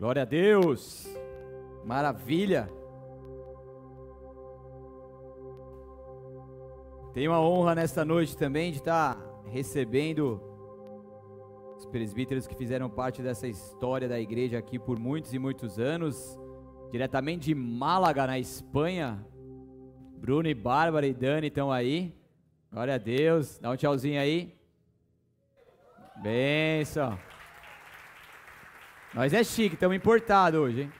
[0.00, 1.06] Glória a Deus.
[1.84, 2.70] Maravilha.
[7.12, 10.40] Tenho a honra nesta noite também de estar recebendo
[11.76, 16.40] os presbíteros que fizeram parte dessa história da igreja aqui por muitos e muitos anos,
[16.90, 19.22] diretamente de Málaga, na Espanha.
[20.16, 22.18] Bruno e Bárbara e Dani estão aí.
[22.72, 23.58] Glória a Deus.
[23.58, 24.58] Dá um tchauzinho aí.
[26.22, 27.18] Benção.
[29.12, 30.92] Nós é chique, estamos importados hoje, hein?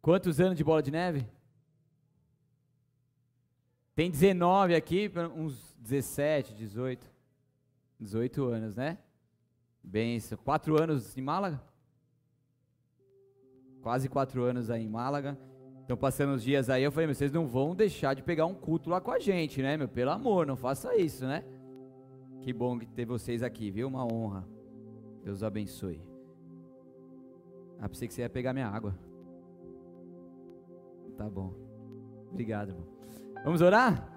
[0.00, 1.26] Quantos anos de bola de neve?
[3.94, 7.06] Tem 19 aqui, uns 17, 18.
[8.00, 8.96] 18 anos, né?
[9.82, 10.38] Benção.
[10.38, 11.60] Quatro anos em Málaga?
[13.82, 15.38] Quase quatro anos aí em Málaga.
[15.82, 18.88] Estão passando os dias aí, eu falei, vocês não vão deixar de pegar um culto
[18.88, 19.88] lá com a gente, né, meu?
[19.88, 21.44] Pelo amor, não faça isso, né?
[22.40, 23.88] Que bom ter vocês aqui, viu?
[23.88, 24.48] Uma honra.
[25.22, 26.13] Deus abençoe.
[27.84, 28.98] Ah, pensei que você ia pegar minha água.
[31.18, 31.52] Tá bom.
[32.30, 32.86] Obrigado, irmão.
[33.44, 34.10] Vamos orar?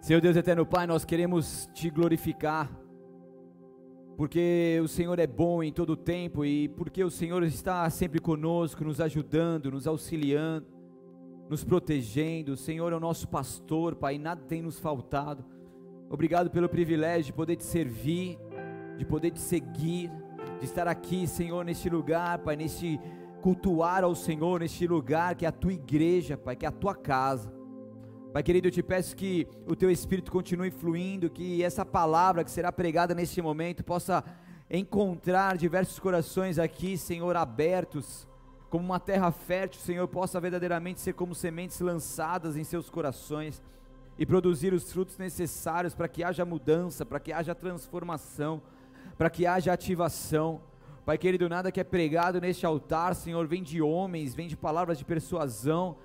[0.00, 2.70] Senhor Deus eterno Pai, nós queremos te glorificar.
[4.16, 8.20] Porque o Senhor é bom em todo o tempo e porque o Senhor está sempre
[8.20, 10.68] conosco, nos ajudando, nos auxiliando,
[11.50, 12.52] nos protegendo.
[12.52, 15.44] O Senhor é o nosso pastor, Pai, nada tem nos faltado.
[16.08, 18.38] Obrigado pelo privilégio de poder te servir,
[18.96, 20.12] de poder te seguir
[20.58, 23.00] de estar aqui, Senhor, neste lugar, Pai, neste
[23.42, 26.94] cultuar ao Senhor, neste lugar que é a tua igreja, Pai, que é a tua
[26.94, 27.52] casa.
[28.32, 32.50] Pai querido, eu te peço que o teu Espírito continue fluindo, que essa palavra que
[32.50, 34.24] será pregada neste momento possa
[34.70, 38.28] encontrar diversos corações aqui, Senhor, abertos,
[38.68, 43.62] como uma terra fértil, Senhor, possa verdadeiramente ser como sementes lançadas em seus corações
[44.18, 48.60] e produzir os frutos necessários para que haja mudança, para que haja transformação
[49.16, 50.60] para que haja ativação.
[51.04, 54.98] Pai querido, nada que é pregado neste altar, Senhor, vem de homens, vem de palavras
[54.98, 55.96] de persuasão,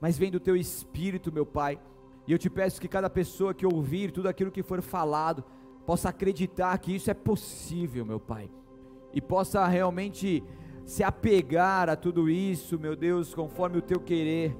[0.00, 1.80] mas vem do teu espírito, meu Pai.
[2.26, 5.42] E eu te peço que cada pessoa que ouvir tudo aquilo que for falado,
[5.86, 8.50] possa acreditar que isso é possível, meu Pai,
[9.12, 10.44] e possa realmente
[10.84, 14.56] se apegar a tudo isso, meu Deus, conforme o teu querer,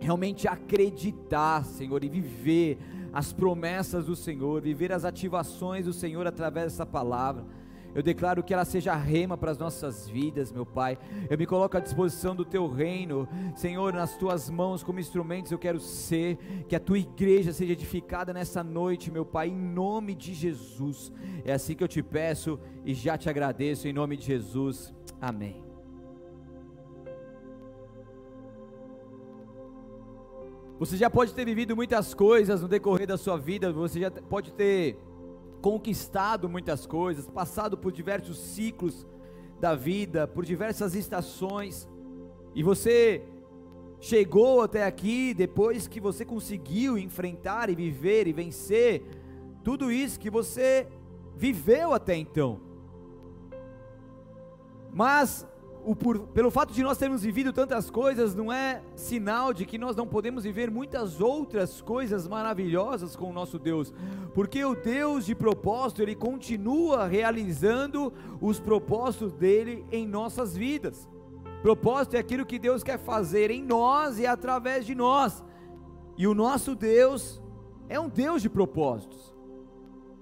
[0.00, 2.78] realmente acreditar, Senhor, e viver
[3.16, 7.46] as promessas do Senhor, viver as ativações do Senhor através dessa palavra.
[7.94, 10.98] Eu declaro que ela seja rema para as nossas vidas, meu Pai.
[11.30, 15.58] Eu me coloco à disposição do Teu reino, Senhor, nas Tuas mãos como instrumentos eu
[15.58, 16.36] quero ser.
[16.68, 21.10] Que a Tua igreja seja edificada nessa noite, meu Pai, em nome de Jesus.
[21.42, 24.92] É assim que eu te peço e já te agradeço, em nome de Jesus.
[25.18, 25.65] Amém.
[30.78, 34.52] Você já pode ter vivido muitas coisas no decorrer da sua vida, você já pode
[34.52, 34.98] ter
[35.62, 39.06] conquistado muitas coisas, passado por diversos ciclos
[39.58, 41.88] da vida, por diversas estações,
[42.54, 43.22] e você
[44.00, 49.02] chegou até aqui depois que você conseguiu enfrentar e viver e vencer
[49.64, 50.86] tudo isso que você
[51.34, 52.60] viveu até então.
[54.92, 55.46] Mas
[55.86, 59.78] o por, pelo fato de nós termos vivido tantas coisas, não é sinal de que
[59.78, 63.94] nós não podemos viver muitas outras coisas maravilhosas com o nosso Deus,
[64.34, 71.08] porque o Deus de propósito, ele continua realizando os propósitos dele em nossas vidas.
[71.62, 75.44] Propósito é aquilo que Deus quer fazer em nós e através de nós,
[76.18, 77.40] e o nosso Deus
[77.88, 79.32] é um Deus de propósitos.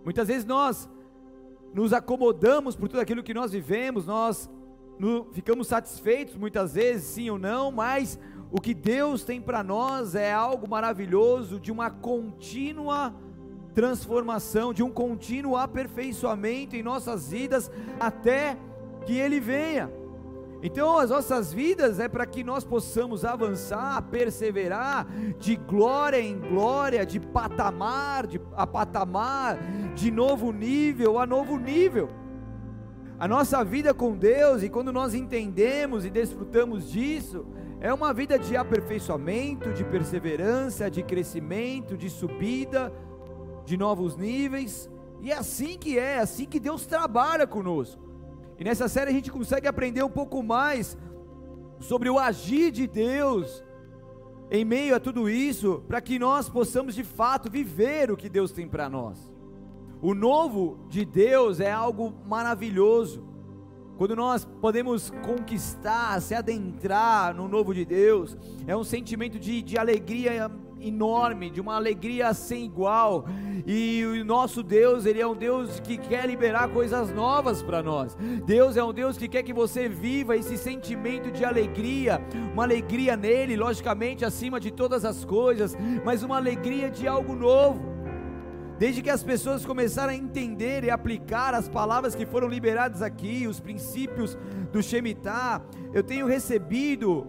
[0.04, 0.91] Muitas vezes nós
[1.72, 4.50] nos acomodamos por tudo aquilo que nós vivemos, nós
[4.99, 8.19] no, ficamos satisfeitos muitas vezes, sim ou não, mas
[8.50, 13.15] o que Deus tem para nós é algo maravilhoso, de uma contínua
[13.75, 18.56] transformação, de um contínuo aperfeiçoamento em nossas vidas até
[19.05, 19.91] que Ele venha.
[20.62, 25.06] Então, as nossas vidas é para que nós possamos avançar, perseverar
[25.38, 29.59] de glória em glória, de patamar de, a patamar,
[29.94, 32.09] de novo nível a novo nível.
[33.25, 37.47] A nossa vida com Deus, e quando nós entendemos e desfrutamos disso,
[37.81, 42.93] é uma vida de aperfeiçoamento, de perseverança, de crescimento, de subida,
[43.65, 44.91] de novos níveis,
[45.23, 47.99] e é assim que é, é assim que Deus trabalha conosco.
[48.59, 50.94] E nessa série a gente consegue aprender um pouco mais
[51.81, 53.65] sobre o agir de Deus
[54.50, 58.53] em meio a tudo isso, para que nós possamos de fato viver o que Deus
[58.53, 59.33] tem para nós.
[60.05, 63.25] O novo de Deus é algo maravilhoso.
[63.97, 68.37] Quando nós podemos conquistar, se adentrar no novo de Deus,
[68.67, 73.25] é um sentimento de, de alegria enorme, de uma alegria sem igual.
[73.67, 78.15] E o nosso Deus, ele é um Deus que quer liberar coisas novas para nós.
[78.45, 82.21] Deus é um Deus que quer que você viva esse sentimento de alegria,
[82.53, 85.75] uma alegria nele, logicamente acima de todas as coisas,
[86.05, 87.94] mas uma alegria de algo novo.
[88.79, 93.47] Desde que as pessoas começaram a entender e aplicar as palavras que foram liberadas aqui,
[93.47, 94.37] os princípios
[94.73, 95.62] do Shemitah,
[95.93, 97.26] eu tenho recebido,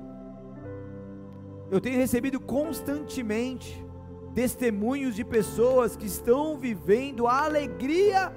[1.69, 3.85] eu tenho recebido constantemente
[4.33, 8.33] testemunhos de pessoas que estão vivendo a alegria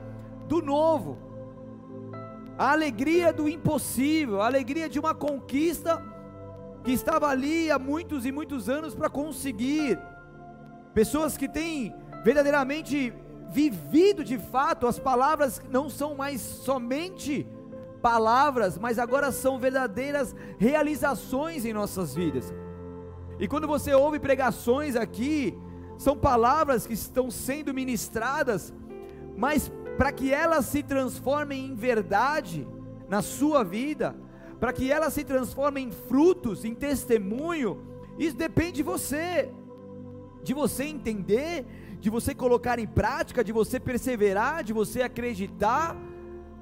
[0.46, 1.18] do novo,
[2.58, 6.02] a alegria do impossível, a alegria de uma conquista
[6.84, 9.98] que estava ali há muitos e muitos anos para conseguir.
[10.92, 13.12] Pessoas que têm verdadeiramente
[13.50, 17.46] vivido de fato, as palavras não são mais somente
[18.02, 22.52] palavras, mas agora são verdadeiras realizações em nossas vidas.
[23.38, 25.56] E quando você ouve pregações aqui,
[25.96, 28.72] são palavras que estão sendo ministradas,
[29.36, 32.66] mas para que elas se transformem em verdade
[33.08, 34.14] na sua vida,
[34.60, 37.84] para que elas se transformem em frutos, em testemunho,
[38.18, 39.50] isso depende de você,
[40.42, 41.66] de você entender
[42.00, 45.96] de você colocar em prática, de você perseverar, de você acreditar,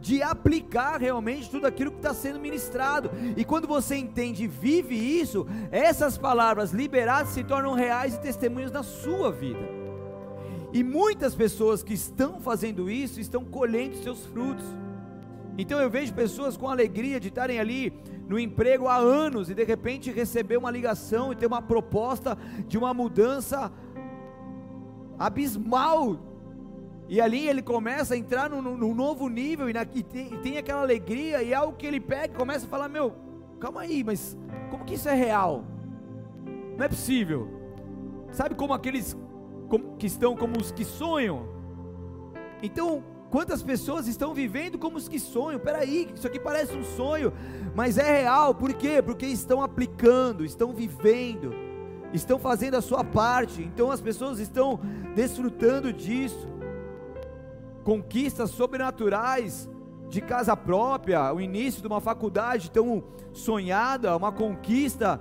[0.00, 3.10] de aplicar realmente tudo aquilo que está sendo ministrado.
[3.36, 8.70] E quando você entende e vive isso, essas palavras liberadas se tornam reais e testemunhos
[8.70, 9.60] na sua vida.
[10.72, 14.64] E muitas pessoas que estão fazendo isso estão colhendo seus frutos.
[15.58, 17.92] Então eu vejo pessoas com alegria de estarem ali
[18.28, 22.36] no emprego há anos e de repente receber uma ligação e ter uma proposta
[22.66, 23.72] de uma mudança
[25.18, 26.18] abismal.
[27.08, 30.38] E ali ele começa a entrar num, num novo nível e, na, e, tem, e,
[30.38, 33.14] tem, aquela alegria e é algo que ele pega e começa a falar: Meu,
[33.60, 34.36] calma aí, mas
[34.70, 35.64] como que isso é real?
[36.76, 37.48] Não é possível.
[38.32, 39.16] Sabe como aqueles
[39.68, 41.46] como, que estão como os que sonham?
[42.60, 45.60] Então, quantas pessoas estão vivendo como os que sonham?
[45.60, 47.32] Peraí, isso aqui parece um sonho,
[47.74, 49.00] mas é real, por quê?
[49.00, 51.65] Porque estão aplicando, estão vivendo
[52.16, 54.80] estão fazendo a sua parte, então as pessoas estão
[55.14, 56.48] desfrutando disso.
[57.84, 59.68] Conquistas sobrenaturais
[60.08, 65.20] de casa própria, o início de uma faculdade tão sonhada, uma conquista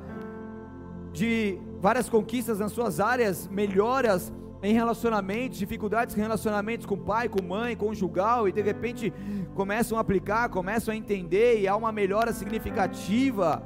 [1.12, 7.44] de várias conquistas nas suas áreas, melhoras em relacionamentos, dificuldades em relacionamentos com pai, com
[7.44, 9.14] mãe, conjugal, e de repente
[9.54, 13.62] começam a aplicar, começam a entender, e há uma melhora significativa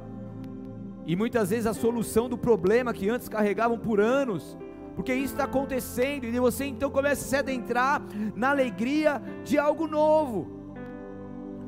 [1.10, 4.56] e muitas vezes a solução do problema que antes carregavam por anos,
[4.94, 8.00] porque isso está acontecendo, e você então começa a se adentrar
[8.36, 10.46] na alegria de algo novo.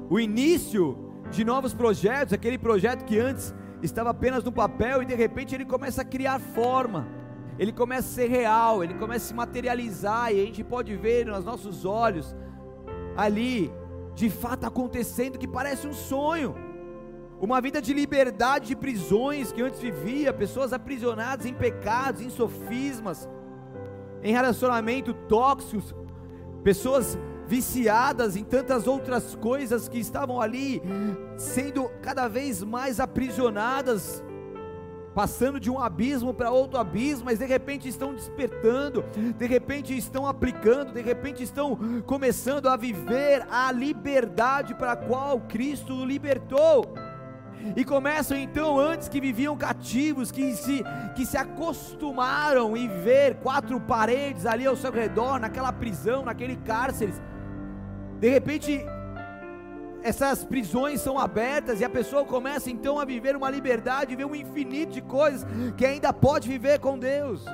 [0.09, 0.97] O início
[1.33, 3.53] de novos projetos, aquele projeto que antes
[3.83, 7.09] estava apenas no papel e de repente ele começa a criar forma,
[7.59, 11.27] ele começa a ser real, ele começa a se materializar e a gente pode ver
[11.27, 12.33] nos nossos olhos
[13.17, 13.73] ali,
[14.15, 16.55] de fato acontecendo que parece um sonho
[17.43, 23.29] uma vida de liberdade de prisões que antes vivia, pessoas aprisionadas em pecados, em sofismas,
[24.23, 25.93] em relacionamento tóxicos,
[26.63, 27.19] pessoas
[27.49, 30.81] viciadas em tantas outras coisas que estavam ali
[31.37, 34.23] sendo cada vez mais aprisionadas,
[35.13, 39.05] passando de um abismo para outro abismo, mas de repente estão despertando,
[39.37, 45.41] de repente estão aplicando, de repente estão começando a viver a liberdade para a qual
[45.41, 46.85] Cristo o libertou
[47.77, 53.81] e começam então, antes que viviam cativos, que se, que se acostumaram em ver quatro
[53.81, 57.13] paredes ali ao seu redor, naquela prisão, naquele cárcere,
[58.19, 58.85] de repente
[60.03, 64.35] essas prisões são abertas e a pessoa começa então a viver uma liberdade, ver um
[64.35, 67.45] infinito de coisas que ainda pode viver com Deus.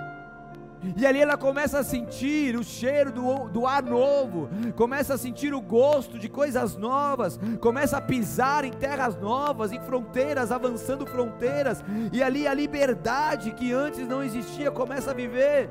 [0.97, 5.53] E ali ela começa a sentir o cheiro do, do ar novo, começa a sentir
[5.53, 11.85] o gosto de coisas novas, começa a pisar em terras novas, em fronteiras, avançando fronteiras,
[12.13, 15.69] e ali a liberdade que antes não existia começa a viver.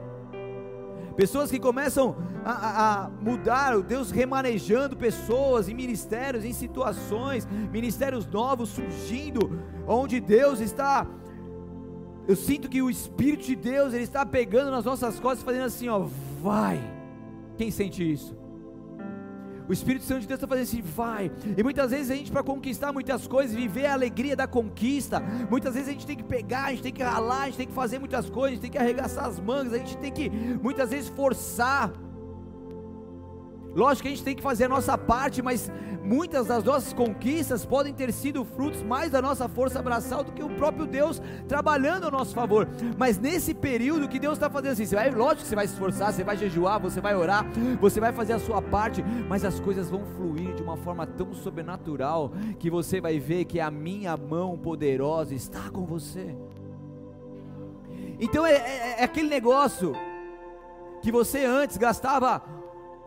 [1.15, 8.27] Pessoas que começam a, a, a mudar, Deus remanejando pessoas em ministérios, em situações, ministérios
[8.27, 11.07] novos surgindo, onde Deus está
[12.27, 15.87] eu sinto que o Espírito de Deus, Ele está pegando nas nossas costas, fazendo assim,
[15.87, 16.05] ó,
[16.41, 16.79] vai.
[17.57, 18.35] Quem sente isso?
[19.67, 21.31] O Espírito Santo de Deus está fazendo assim, vai.
[21.57, 25.73] E muitas vezes a gente, para conquistar muitas coisas, viver a alegria da conquista, muitas
[25.73, 27.73] vezes a gente tem que pegar, a gente tem que ralar, a gente tem que
[27.73, 30.89] fazer muitas coisas, a gente tem que arregaçar as mangas, a gente tem que muitas
[30.89, 31.91] vezes forçar.
[33.77, 35.71] Lógico que a gente tem que fazer a nossa parte, mas
[36.03, 40.41] muitas das nossas conquistas podem ter sido frutos mais da nossa força abraçal do que
[40.41, 42.67] o próprio Deus trabalhando a nosso favor.
[42.97, 45.73] Mas nesse período que Deus está fazendo assim, você vai, lógico que você vai se
[45.73, 47.45] esforçar, você vai jejuar, você vai orar,
[47.79, 51.31] você vai fazer a sua parte, mas as coisas vão fluir de uma forma tão
[51.35, 56.35] sobrenatural que você vai ver que a minha mão poderosa está com você.
[58.19, 59.93] Então é, é, é aquele negócio
[60.99, 62.56] que você antes gastava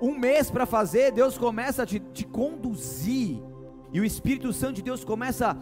[0.00, 3.42] um mês para fazer, Deus começa a te, te, conduzir,
[3.92, 5.56] e o Espírito Santo de Deus começa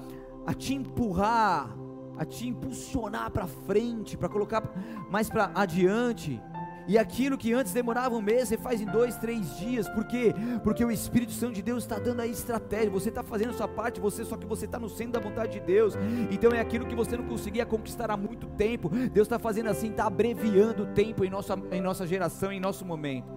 [0.47, 1.77] a te empurrar,
[2.17, 4.63] a te impulsionar para frente, para colocar
[5.11, 6.41] mais para adiante.
[6.87, 9.87] E aquilo que antes demorava um mês, você faz em dois, três dias.
[9.91, 10.35] Por quê?
[10.65, 12.89] Porque o Espírito Santo de Deus está dando a estratégia.
[12.89, 15.53] Você está fazendo a sua parte, você só que você está no centro da vontade
[15.53, 15.95] de Deus.
[16.31, 18.89] Então é aquilo que você não conseguia conquistar há muito tempo.
[18.89, 22.87] Deus está fazendo assim, está abreviando o tempo em nossa, em nossa geração, em nosso
[22.87, 23.29] momento.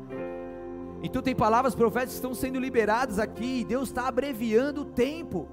[1.03, 3.63] Então tem palavras proféticas que estão sendo liberadas aqui.
[3.63, 5.47] Deus está abreviando o tempo.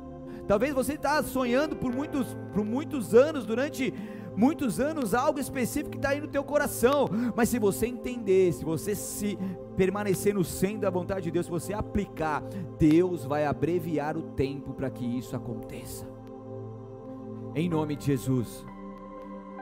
[0.47, 3.93] Talvez você está sonhando por muitos, por muitos anos, durante
[4.37, 7.09] muitos anos, algo específico que está aí no teu coração.
[7.35, 9.39] Mas se você entender, se você se
[9.77, 12.43] permanecer no centro da vontade de Deus, se você aplicar,
[12.79, 16.07] Deus vai abreviar o tempo para que isso aconteça.
[17.55, 18.65] Em nome de Jesus.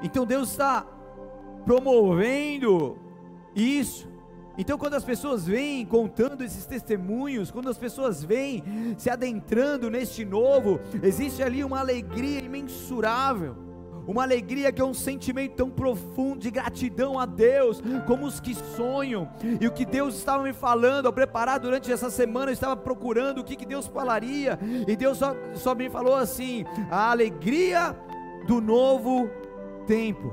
[0.03, 0.87] Então Deus está
[1.65, 2.99] promovendo
[3.55, 4.16] isso.
[4.59, 8.63] Então, quando as pessoas vêm contando esses testemunhos, quando as pessoas vêm
[8.97, 13.57] se adentrando neste novo, existe ali uma alegria imensurável,
[14.07, 18.55] uma alegria que é um sentimento tão profundo de gratidão a Deus, como os que
[18.55, 19.29] sonham,
[19.61, 23.41] e o que Deus estava me falando, ao preparar durante essa semana, eu estava procurando
[23.41, 27.97] o que, que Deus falaria, e Deus só, só me falou assim: a alegria
[28.47, 29.29] do novo
[29.87, 30.33] tempo,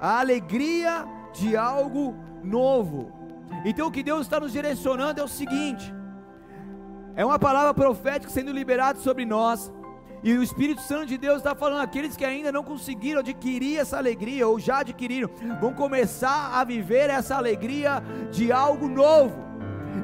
[0.00, 3.19] a alegria de algo novo.
[3.64, 5.92] Então o que Deus está nos direcionando é o seguinte:
[7.14, 9.72] é uma palavra profética sendo liberada sobre nós.
[10.22, 13.96] E o Espírito Santo de Deus está falando: aqueles que ainda não conseguiram adquirir essa
[13.96, 15.30] alegria, ou já adquiriram,
[15.60, 19.49] vão começar a viver essa alegria de algo novo.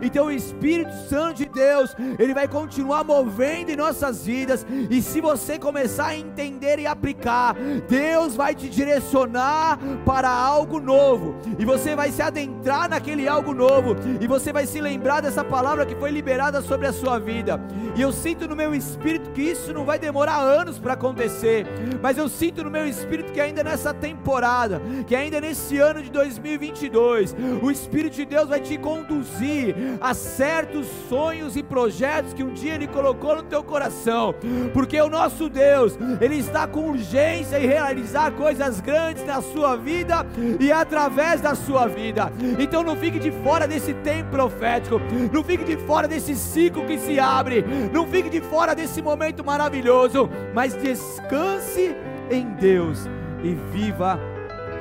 [0.03, 5.21] Então o Espírito Santo de Deus, ele vai continuar movendo em nossas vidas, e se
[5.21, 7.55] você começar a entender e aplicar,
[7.89, 13.97] Deus vai te direcionar para algo novo, e você vai se adentrar naquele algo novo,
[14.21, 17.61] e você vai se lembrar dessa palavra que foi liberada sobre a sua vida.
[17.95, 21.67] E eu sinto no meu espírito que isso não vai demorar anos para acontecer,
[22.03, 26.11] mas eu sinto no meu espírito que ainda nessa temporada, que ainda nesse ano de
[26.11, 32.53] 2022, o Espírito de Deus vai te conduzir a certos sonhos e projetos que um
[32.53, 34.35] dia Ele colocou no teu coração,
[34.73, 40.27] porque o nosso Deus, Ele está com urgência em realizar coisas grandes na sua vida
[40.61, 42.33] e através da sua vida.
[42.59, 45.01] Então não fique de fora desse tempo profético,
[45.33, 49.45] não fique de fora desse ciclo que se abre, não fique de fora desse momento
[49.45, 51.95] maravilhoso, mas descanse
[52.31, 53.09] em Deus
[53.43, 54.19] e viva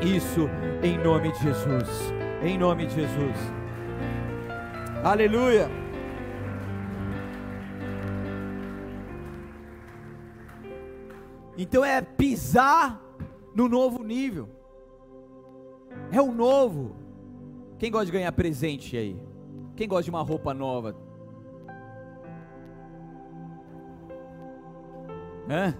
[0.01, 0.49] isso
[0.83, 2.13] em nome de Jesus.
[2.43, 3.54] Em nome de Jesus.
[5.05, 5.69] Aleluia.
[11.55, 12.99] Então é pisar
[13.53, 14.49] no novo nível.
[16.11, 16.95] É o novo.
[17.77, 19.15] Quem gosta de ganhar presente aí?
[19.75, 20.95] Quem gosta de uma roupa nova?
[25.47, 25.77] Hã?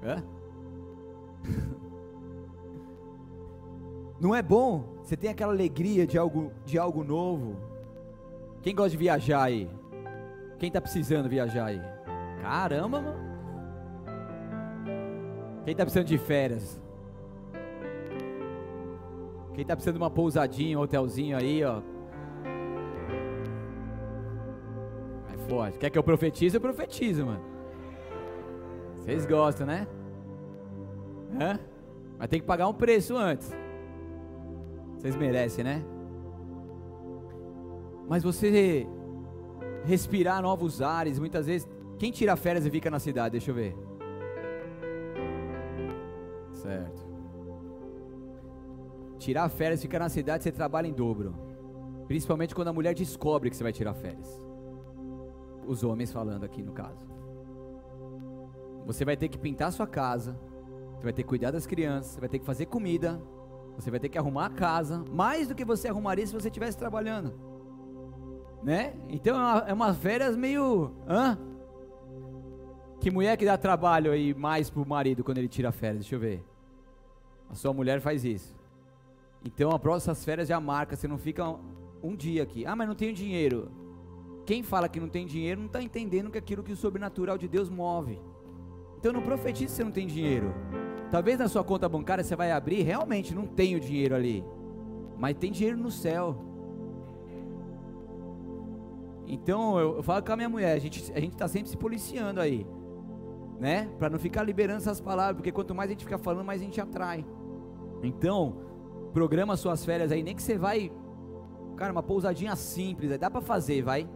[0.00, 0.24] Hã?
[4.20, 7.56] Não é bom você tem aquela alegria de algo, de algo novo.
[8.62, 9.68] Quem gosta de viajar aí?
[10.58, 11.80] Quem está precisando viajar aí?
[12.40, 13.34] Caramba, mano.
[15.62, 16.80] Quem está precisando de férias?
[19.52, 21.82] Quem está precisando de uma pousadinha, um hotelzinho aí, ó.
[25.34, 25.76] É forte.
[25.76, 26.56] Quer que eu profetize?
[26.56, 27.44] Eu profetizo, mano.
[28.96, 29.86] Vocês gostam, né?
[31.38, 31.60] Hã?
[32.18, 33.63] Mas tem que pagar um preço antes.
[35.04, 35.84] Vocês merecem, né?
[38.08, 38.86] Mas você
[39.84, 41.68] respirar novos ares, muitas vezes,
[41.98, 43.32] quem tira férias e fica na cidade?
[43.32, 43.76] Deixa eu ver.
[46.54, 47.06] Certo.
[49.18, 51.34] Tirar férias e ficar na cidade, você trabalha em dobro.
[52.06, 54.40] Principalmente quando a mulher descobre que você vai tirar férias.
[55.66, 57.06] Os homens falando aqui no caso.
[58.86, 60.34] Você vai ter que pintar sua casa,
[60.96, 63.20] você vai ter que cuidar das crianças, você vai ter que fazer comida,
[63.76, 66.78] você vai ter que arrumar a casa, mais do que você arrumaria se você estivesse
[66.78, 67.32] trabalhando.
[68.62, 68.94] Né?
[69.08, 70.92] Então é uma, é uma férias meio.
[71.06, 71.38] Hã?
[73.00, 76.00] Que mulher que dá trabalho aí mais pro marido quando ele tira férias?
[76.00, 76.42] Deixa eu ver.
[77.50, 78.56] A sua mulher faz isso.
[79.44, 81.58] Então a próxima férias já marca, você não fica um,
[82.02, 82.64] um dia aqui.
[82.64, 83.70] Ah, mas não tenho dinheiro.
[84.46, 87.48] Quem fala que não tem dinheiro não está entendendo que aquilo que o sobrenatural de
[87.48, 88.18] Deus move.
[88.98, 90.54] Então não profetize se você não tem dinheiro.
[91.14, 94.44] Talvez na sua conta bancária você vai abrir, realmente não tem o dinheiro ali.
[95.16, 96.34] Mas tem dinheiro no céu.
[99.24, 102.40] Então eu, eu falo com a minha mulher, a gente a está sempre se policiando
[102.40, 102.66] aí.
[103.60, 103.88] Né?
[103.96, 106.64] Para não ficar liberando essas palavras, porque quanto mais a gente fica falando, mais a
[106.64, 107.24] gente atrai.
[108.02, 108.56] Então,
[109.12, 110.90] programa suas férias aí, nem que você vai,
[111.76, 114.08] cara, uma pousadinha simples, dá para fazer, vai.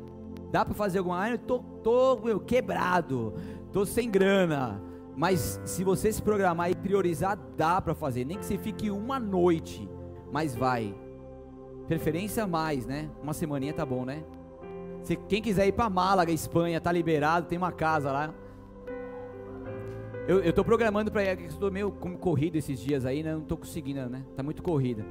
[0.50, 3.34] Dá para fazer alguma, ah, eu tô, tô meu, quebrado,
[3.72, 4.87] tô sem grana.
[5.18, 9.18] Mas se você se programar e priorizar, dá para fazer, nem que você fique uma
[9.18, 9.90] noite,
[10.30, 10.94] mas vai.
[11.88, 13.10] Preferência mais, né?
[13.20, 14.22] Uma semaninha tá bom, né?
[15.02, 18.32] Se quem quiser ir para Málaga, Espanha, tá liberado, tem uma casa lá.
[20.28, 23.32] Eu, eu tô programando para ir, estou meio corrido esses dias aí, né?
[23.32, 24.24] Não tô conseguindo, né?
[24.36, 25.04] Tá muito corrida.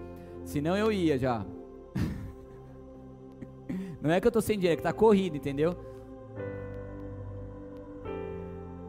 [0.46, 1.46] Senão eu ia já.
[4.02, 5.76] Não é que eu tô sem dinheiro, é que tá corrido, entendeu?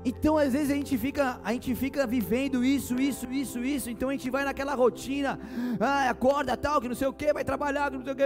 [0.04, 3.90] Então, às vezes a gente fica, a gente fica vivendo isso, isso, isso, isso.
[3.90, 5.38] Então a gente vai naquela rotina,
[5.80, 8.24] ah, acorda tal, que não sei o que, vai trabalhar, que não sei o que,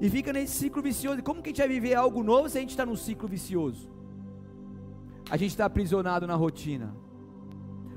[0.00, 1.20] e fica nesse ciclo vicioso.
[1.20, 3.28] E como que a gente vai viver algo novo se a gente está num ciclo
[3.28, 3.92] vicioso?
[5.32, 6.94] a gente está aprisionado na rotina.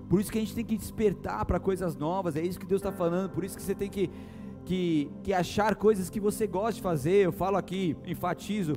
[0.08, 2.80] Por isso que a gente tem que despertar para coisas novas, é isso que Deus
[2.80, 4.10] está falando, por isso que você tem que,
[4.64, 7.25] que, que achar coisas que você gosta de fazer.
[7.25, 8.72] Eu falo aqui, enfatizo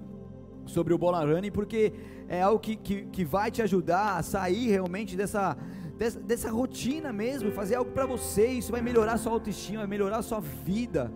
[0.66, 1.92] sobre o bola running, porque
[2.28, 5.56] é algo que, que, que vai te ajudar a sair realmente dessa,
[5.96, 10.22] dessa, dessa rotina mesmo, fazer algo para você, isso vai melhorar sua autoestima, vai melhorar
[10.22, 11.10] sua vida,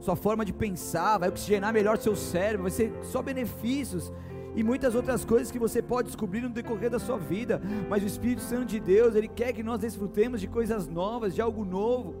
[0.00, 4.12] sua forma de pensar, vai oxigenar melhor seu cérebro, vai ser só benefícios
[4.54, 7.60] e muitas outras coisas que você pode descobrir no decorrer da sua vida.
[7.88, 11.40] Mas o Espírito Santo de Deus, ele quer que nós desfrutemos de coisas novas, de
[11.40, 12.14] algo novo.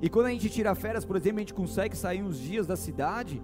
[0.00, 2.76] E quando a gente tira férias, por exemplo, a gente consegue sair uns dias da
[2.76, 3.42] cidade,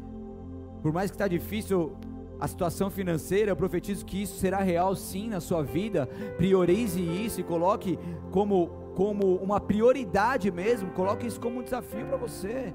[0.83, 1.97] por mais que está difícil
[2.41, 6.07] a situação financeira, eu profetizo que isso será real sim na sua vida.
[6.37, 7.99] Priorize isso e coloque
[8.31, 12.73] como, como uma prioridade mesmo, coloque isso como um desafio para você.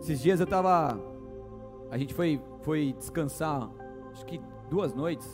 [0.00, 0.98] Esses dias eu estava.
[1.90, 3.70] A gente foi, foi descansar
[4.14, 4.40] acho que
[4.70, 5.28] duas noites,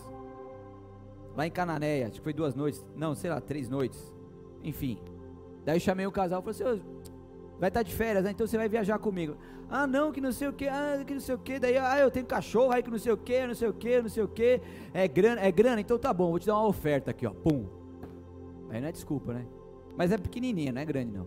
[1.37, 4.13] lá em Cananéia, acho que foi duas noites, não, sei lá, três noites,
[4.65, 4.99] enfim.
[5.65, 6.83] Daí eu chamei o casal e falei assim,
[7.61, 8.31] vai estar tá de férias, né?
[8.31, 9.37] então você vai viajar comigo.
[9.69, 11.99] Ah, não, que não sei o que, ah, que não sei o que, daí, ah,
[11.99, 14.23] eu tenho cachorro, aí que não sei o que, não sei o que, não sei
[14.23, 14.61] o que,
[14.95, 17.67] é grana, é grana, então tá bom, vou te dar uma oferta aqui, ó, pum.
[18.71, 19.47] Aí não é desculpa, né?
[19.97, 21.27] Mas é pequenininha, não é grande não.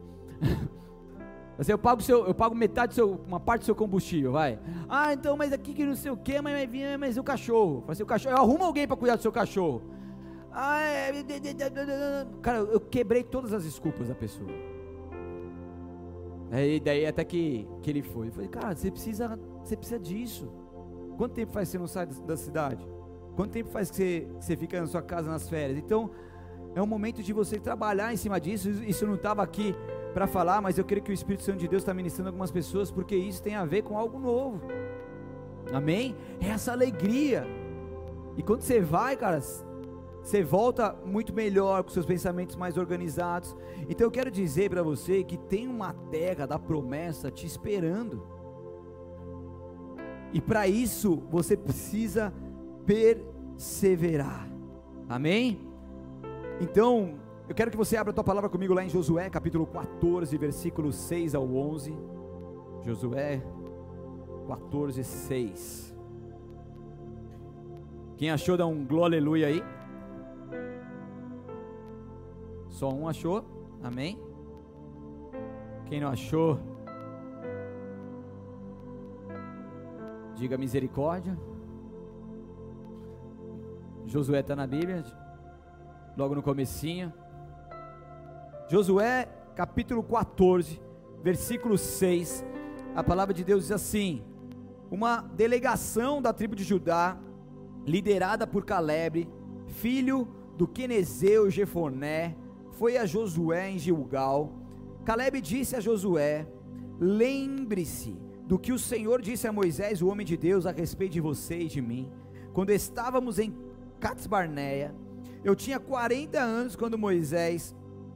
[1.57, 4.59] Assim, eu pago seu, eu pago metade do seu, uma parte do seu combustível, vai.
[4.89, 7.83] Ah, então, mas aqui que não sei o que, mas, mas, mas o cachorro.
[7.87, 9.83] Assim, o cachorro, eu arrumo alguém para cuidar do seu cachorro.
[10.51, 11.11] Ah, é...
[12.41, 14.49] Cara, eu quebrei todas as desculpas da pessoa.
[16.53, 18.27] Aí daí até que, que ele foi.
[18.27, 20.51] Eu falei, cara, você precisa, você precisa disso.
[21.17, 22.87] Quanto tempo faz que você não sai da cidade?
[23.35, 25.79] Quanto tempo faz que você, que você fica na sua casa nas férias?
[25.79, 26.11] Então,
[26.75, 28.69] é um momento de você trabalhar em cima disso.
[28.69, 29.75] Isso não estava aqui
[30.13, 32.91] para falar, mas eu creio que o Espírito Santo de Deus está ministrando algumas pessoas,
[32.91, 34.61] porque isso tem a ver com algo novo.
[35.73, 36.15] Amém?
[36.39, 37.47] É essa alegria.
[38.37, 39.41] E quando você vai, cara,
[40.23, 43.53] você volta muito melhor, com seus pensamentos mais organizados.
[43.89, 48.25] Então eu quero dizer para você que tem uma terra da promessa te esperando.
[50.31, 52.33] E para isso você precisa
[52.85, 54.49] perseverar.
[55.09, 55.59] Amém?
[56.61, 57.15] Então,
[57.47, 60.95] eu quero que você abra a tua palavra comigo lá em Josué, capítulo 14, versículos
[60.95, 61.93] 6 ao 11.
[62.85, 63.43] Josué
[64.47, 65.95] 14, 6.
[68.15, 69.82] Quem achou, dá um glória aleluia aí.
[72.73, 73.45] Só um achou,
[73.83, 74.19] amém.
[75.85, 76.59] Quem não achou,
[80.33, 81.37] diga misericórdia.
[84.07, 85.03] Josué está na Bíblia,
[86.17, 87.13] logo no comecinho.
[88.67, 90.81] Josué capítulo 14,
[91.21, 92.43] versículo 6,
[92.95, 94.23] a palavra de Deus diz assim:
[94.89, 97.19] Uma delegação da tribo de Judá,
[97.85, 99.29] liderada por Caleb,
[99.67, 102.35] filho do Quenezeu Jefoné,
[102.73, 104.53] foi a Josué em Gilgal.
[105.05, 106.47] Caleb disse a Josué:
[106.99, 111.21] Lembre-se do que o Senhor disse a Moisés, o homem de Deus, a respeito de
[111.21, 112.11] você e de mim,
[112.53, 113.55] quando estávamos em
[113.99, 114.93] Cats Barneia.
[115.43, 117.75] Eu tinha 40 anos quando Moisés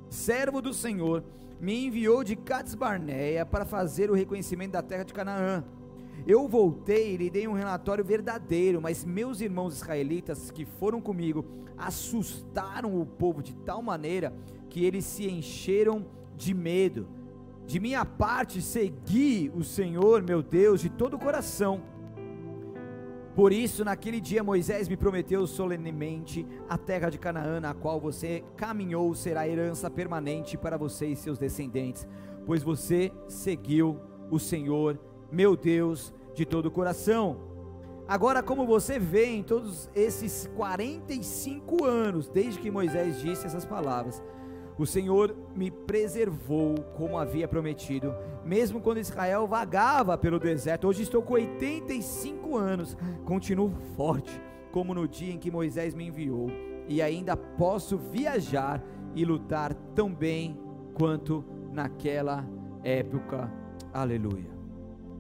[0.10, 1.24] servo do Senhor,
[1.60, 5.64] me enviou de Cades Barneia para fazer o reconhecimento da terra de Canaã.
[6.28, 11.46] Eu voltei e lhe dei um relatório verdadeiro, mas meus irmãos israelitas que foram comigo
[11.78, 14.34] assustaram o povo de tal maneira
[14.70, 17.08] que eles se encheram de medo.
[17.66, 21.82] De minha parte, segui o Senhor, meu Deus, de todo o coração.
[23.34, 28.44] Por isso, naquele dia, Moisés me prometeu solenemente: a terra de Canaã, na qual você
[28.58, 32.06] caminhou, será herança permanente para você e seus descendentes,
[32.46, 33.98] pois você seguiu
[34.30, 35.00] o Senhor,
[35.32, 37.38] meu Deus, de todo o coração.
[38.08, 44.24] Agora, como você vê em todos esses 45 anos, desde que Moisés disse essas palavras,
[44.78, 48.14] o Senhor me preservou como havia prometido,
[48.46, 50.88] mesmo quando Israel vagava pelo deserto.
[50.88, 54.40] Hoje estou com 85 anos, continuo forte,
[54.72, 56.48] como no dia em que Moisés me enviou,
[56.88, 58.82] e ainda posso viajar
[59.16, 60.58] e lutar tão bem
[60.94, 62.48] quanto naquela
[62.84, 63.52] época.
[63.92, 64.57] Aleluia.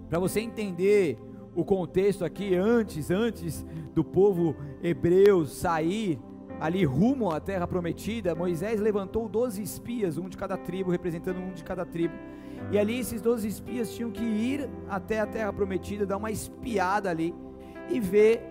[0.09, 1.17] Para você entender
[1.53, 6.19] o contexto aqui antes, antes do povo hebreu sair
[6.59, 11.51] ali rumo à terra prometida, Moisés levantou 12 espias, um de cada tribo, representando um
[11.51, 12.13] de cada tribo.
[12.71, 17.09] E ali esses 12 espias tinham que ir até a terra prometida, dar uma espiada
[17.09, 17.33] ali
[17.89, 18.41] e ver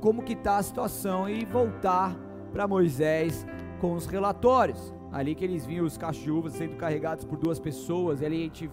[0.00, 2.16] como que está a situação e voltar
[2.52, 3.46] para Moisés
[3.80, 4.94] com os relatórios.
[5.10, 8.70] Ali que eles viam os cachorros sendo carregados por duas pessoas, ali a gente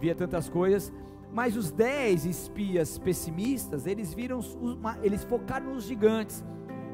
[0.00, 0.92] via tantas coisas.
[1.34, 4.38] Mas os dez espias pessimistas, eles viram,
[5.02, 6.44] eles focaram nos gigantes,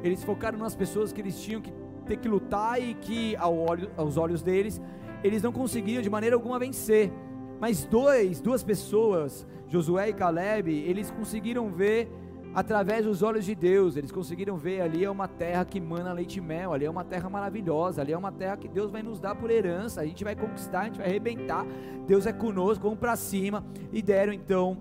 [0.03, 1.71] eles focaram nas pessoas que eles tinham que
[2.07, 4.81] ter que lutar e que aos olhos deles,
[5.23, 7.13] eles não conseguiam de maneira alguma vencer.
[7.61, 12.11] Mas dois, duas pessoas, Josué e Caleb, eles conseguiram ver
[12.55, 16.39] através dos olhos de Deus, eles conseguiram ver ali é uma terra que mana leite
[16.39, 19.21] e mel, ali é uma terra maravilhosa, ali é uma terra que Deus vai nos
[19.21, 21.65] dar por herança, a gente vai conquistar, a gente vai arrebentar,
[22.07, 24.77] Deus é conosco, vamos para cima, e deram então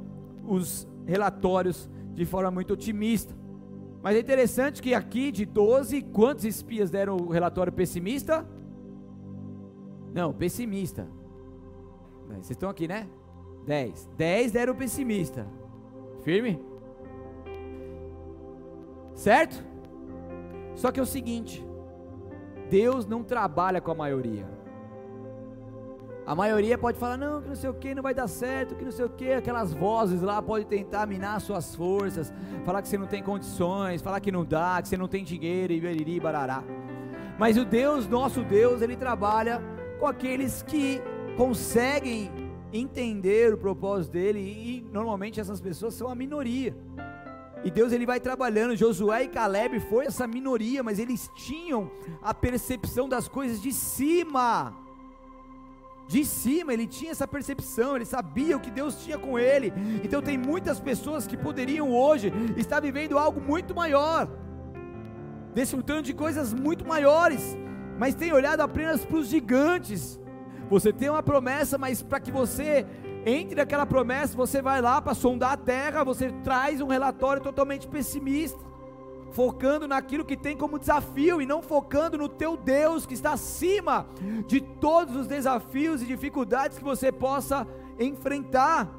[0.47, 3.35] os relatórios de forma muito otimista.
[4.01, 8.47] Mas é interessante que aqui de 12, quantos espias deram o relatório pessimista?
[10.13, 11.07] Não, pessimista.
[12.27, 13.07] Vocês estão aqui, né?
[13.65, 14.09] 10.
[14.17, 15.45] 10 deram pessimista.
[16.23, 16.68] Firme?
[19.19, 19.61] Certo?
[20.75, 21.61] Só que é o seguinte:
[22.69, 24.47] Deus não trabalha com a maioria.
[26.25, 28.85] A maioria pode falar, não, que não sei o que, não vai dar certo, que
[28.85, 32.31] não sei o que, aquelas vozes lá podem tentar minar suas forças,
[32.63, 35.73] falar que você não tem condições, falar que não dá, que você não tem dinheiro,
[35.73, 36.63] e beriri, barará.
[37.37, 39.61] Mas o Deus, nosso Deus, ele trabalha
[39.99, 41.01] com aqueles que
[41.35, 42.31] conseguem
[42.71, 46.77] entender o propósito dele, e normalmente essas pessoas são a minoria.
[47.63, 48.75] E Deus ele vai trabalhando.
[48.75, 51.91] Josué e Caleb foi essa minoria, mas eles tinham
[52.21, 54.75] a percepção das coisas de cima.
[56.07, 59.71] De cima, ele tinha essa percepção, ele sabia o que Deus tinha com ele.
[60.03, 64.27] Então tem muitas pessoas que poderiam hoje estar vivendo algo muito maior,
[65.53, 67.55] desfrutando de coisas muito maiores,
[67.99, 70.19] mas tem olhado apenas para os gigantes.
[70.67, 72.87] Você tem uma promessa, mas para que você
[73.25, 77.87] entre naquela promessa, você vai lá para sondar a terra, você traz um relatório totalmente
[77.87, 78.59] pessimista,
[79.31, 84.07] focando naquilo que tem como desafio e não focando no teu Deus que está acima
[84.47, 87.67] de todos os desafios e dificuldades que você possa
[87.99, 88.89] enfrentar,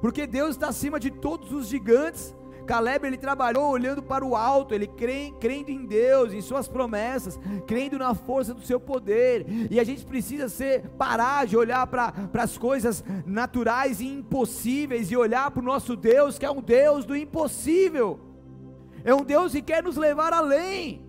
[0.00, 2.34] porque Deus está acima de todos os gigantes
[2.70, 7.36] Caleb ele trabalhou olhando para o alto, ele crê, crendo em Deus, em suas promessas,
[7.66, 9.44] crendo na força do seu poder.
[9.68, 15.16] E a gente precisa ser parar de olhar para as coisas naturais e impossíveis e
[15.16, 18.20] olhar para o nosso Deus, que é um Deus do impossível.
[19.02, 21.04] É um Deus que quer nos levar além.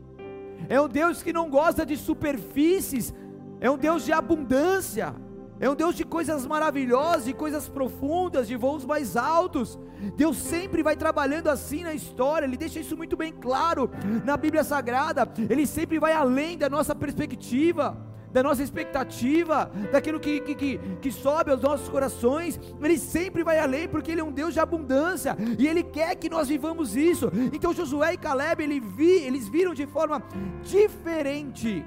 [0.68, 3.14] É um Deus que não gosta de superfícies,
[3.60, 5.14] é um Deus de abundância.
[5.62, 9.78] É um Deus de coisas maravilhosas, de coisas profundas, de voos mais altos.
[10.18, 13.88] Deus sempre vai trabalhando assim na história, Ele deixa isso muito bem claro
[14.26, 15.32] na Bíblia Sagrada.
[15.48, 17.96] Ele sempre vai além da nossa perspectiva,
[18.34, 22.60] da nossa expectativa, daquilo que, que, que, que sobe aos nossos corações.
[22.82, 26.28] Ele sempre vai além, porque Ele é um Deus de abundância e Ele quer que
[26.28, 27.32] nós vivamos isso.
[27.54, 30.24] Então Josué e Caleb, ele vi, eles viram de forma
[30.64, 31.86] diferente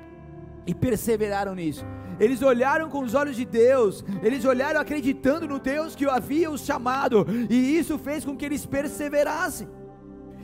[0.67, 1.85] e perseveraram nisso.
[2.19, 6.65] Eles olharam com os olhos de Deus, eles olharam acreditando no Deus que havia os
[6.65, 9.69] chamado, e isso fez com que eles perseverassem.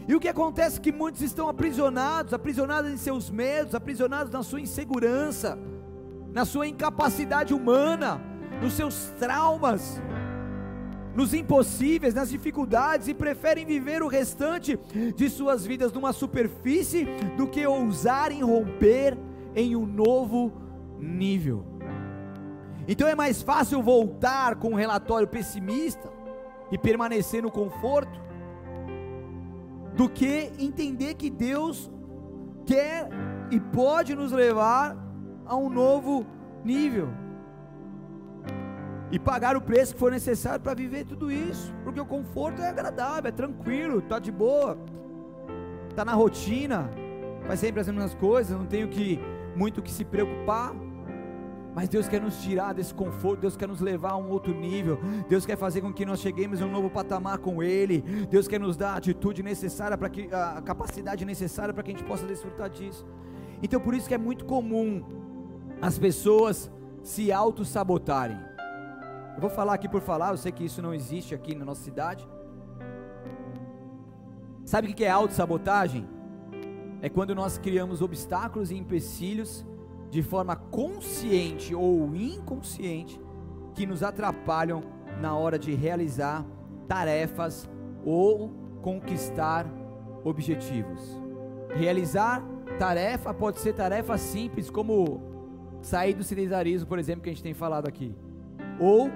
[0.09, 4.42] E o que acontece é que muitos estão aprisionados, aprisionados em seus medos, aprisionados na
[4.42, 5.56] sua insegurança,
[6.33, 8.20] na sua incapacidade humana,
[8.61, 10.02] nos seus traumas,
[11.14, 14.78] nos impossíveis, nas dificuldades e preferem viver o restante
[15.14, 17.06] de suas vidas numa superfície
[17.37, 19.16] do que ousarem romper
[19.55, 20.53] em um novo
[20.99, 21.65] nível.
[22.87, 26.11] Então é mais fácil voltar com um relatório pessimista
[26.71, 28.21] e permanecer no conforto
[29.95, 31.91] do que entender que Deus
[32.65, 33.09] quer
[33.51, 34.97] e pode nos levar
[35.45, 36.27] a um novo
[36.65, 37.09] nível.
[39.13, 42.69] e pagar o preço que for necessário para viver tudo isso, porque o conforto é
[42.69, 44.79] agradável, é tranquilo, tá de boa,
[45.97, 46.89] tá na rotina,
[47.45, 49.19] faz sempre as mesmas coisas, não tenho que
[49.57, 50.75] muito que se preocupar.
[51.75, 54.99] Mas Deus quer nos tirar desse conforto, Deus quer nos levar a um outro nível,
[55.29, 58.59] Deus quer fazer com que nós cheguemos a um novo patamar com Ele, Deus quer
[58.59, 62.27] nos dar a atitude necessária para que a capacidade necessária para que a gente possa
[62.27, 63.07] desfrutar disso.
[63.63, 65.05] Então por isso que é muito comum
[65.81, 66.71] as pessoas
[67.05, 68.39] se auto-sabotarem.
[69.35, 71.83] Eu vou falar aqui por falar, eu sei que isso não existe aqui na nossa
[71.83, 72.29] cidade.
[74.65, 76.07] Sabe o que é auto-sabotagem?
[77.03, 79.67] É quando nós criamos obstáculos e empecilhos
[80.11, 83.21] de forma consciente ou inconsciente
[83.75, 84.83] que nos atrapalham
[85.21, 86.45] na hora de realizar
[86.87, 87.69] tarefas
[88.05, 88.51] ou
[88.83, 89.67] conquistar
[90.25, 91.01] objetivos.
[91.71, 92.43] Realizar
[92.79, 95.23] tarefa pode ser tarefa simples, como
[95.81, 98.15] sair do sedentarismo, por exemplo, que a gente tem falado aqui,
[98.79, 99.11] ou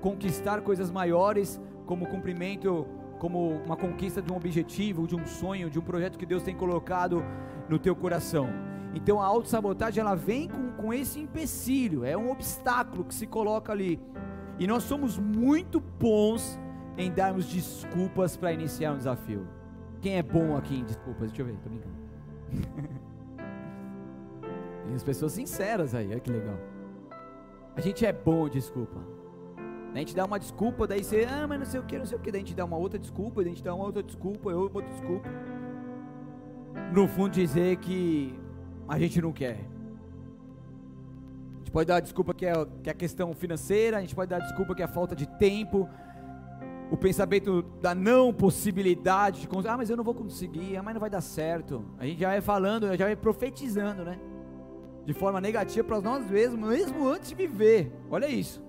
[0.00, 2.86] conquistar coisas maiores, como cumprimento,
[3.18, 6.54] como uma conquista de um objetivo, de um sonho, de um projeto que Deus tem
[6.54, 7.24] colocado
[7.68, 8.48] no teu coração.
[8.94, 13.72] Então a autossabotagem ela vem com, com esse empecilho, é um obstáculo que se coloca
[13.72, 14.00] ali.
[14.58, 16.58] E nós somos muito bons
[16.96, 19.46] em darmos desculpas para iniciar um desafio.
[20.00, 21.28] Quem é bom aqui em desculpas?
[21.28, 21.94] Deixa eu ver, tô brincando.
[24.84, 26.58] Tem as pessoas sinceras aí, olha que legal.
[27.76, 29.17] A gente é bom desculpa.
[29.94, 32.18] A gente dá uma desculpa, daí você, ah, mas não sei o que, não sei
[32.18, 34.02] o que, daí a gente dá uma outra desculpa, daí a gente dá uma outra
[34.02, 35.28] desculpa, eu outra desculpa.
[36.92, 38.38] No fundo dizer que
[38.86, 39.58] a gente não quer.
[41.54, 44.14] A gente pode dar a desculpa que é, que é a questão financeira, a gente
[44.14, 45.88] pode dar a desculpa que é a falta de tempo,
[46.90, 51.00] o pensamento da não possibilidade de ah, mas eu não vou conseguir, ah, mas não
[51.00, 51.84] vai dar certo.
[51.98, 54.18] A gente já vai falando, já vai profetizando, né?
[55.04, 57.92] De forma negativa para nós mesmos, mesmo antes de viver.
[58.10, 58.67] Olha isso.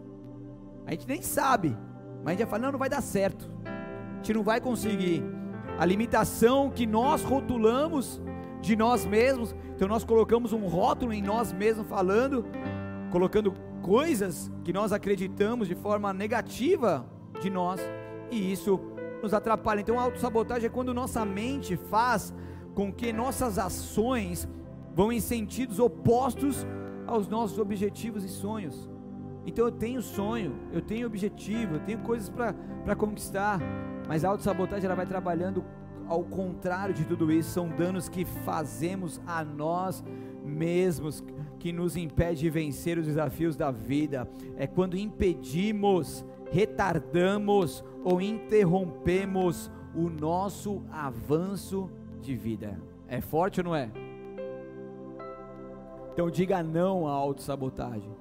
[0.90, 1.78] A gente nem sabe,
[2.24, 3.48] mas a gente já fala, não, não vai dar certo.
[3.64, 5.24] A gente não vai conseguir.
[5.78, 8.20] A limitação que nós rotulamos
[8.60, 9.56] de nós mesmos.
[9.76, 12.44] Então nós colocamos um rótulo em nós mesmos falando,
[13.12, 17.06] colocando coisas que nós acreditamos de forma negativa
[17.40, 17.80] de nós,
[18.32, 18.80] e isso
[19.22, 19.82] nos atrapalha.
[19.82, 22.34] Então a autossabotagem é quando nossa mente faz
[22.74, 24.50] com que nossas ações
[24.96, 26.66] vão em sentidos opostos
[27.06, 28.90] aos nossos objetivos e sonhos.
[29.46, 33.60] Então eu tenho sonho, eu tenho objetivo, eu tenho coisas para conquistar,
[34.08, 35.64] mas a autossabotagem ela vai trabalhando
[36.08, 40.04] ao contrário de tudo isso, são danos que fazemos a nós
[40.44, 41.24] mesmos,
[41.60, 44.28] que nos impede de vencer os desafios da vida.
[44.58, 52.82] É quando impedimos, retardamos ou interrompemos o nosso avanço de vida.
[53.08, 53.92] É forte ou não é?
[56.14, 58.12] Então diga não à autossabotagem.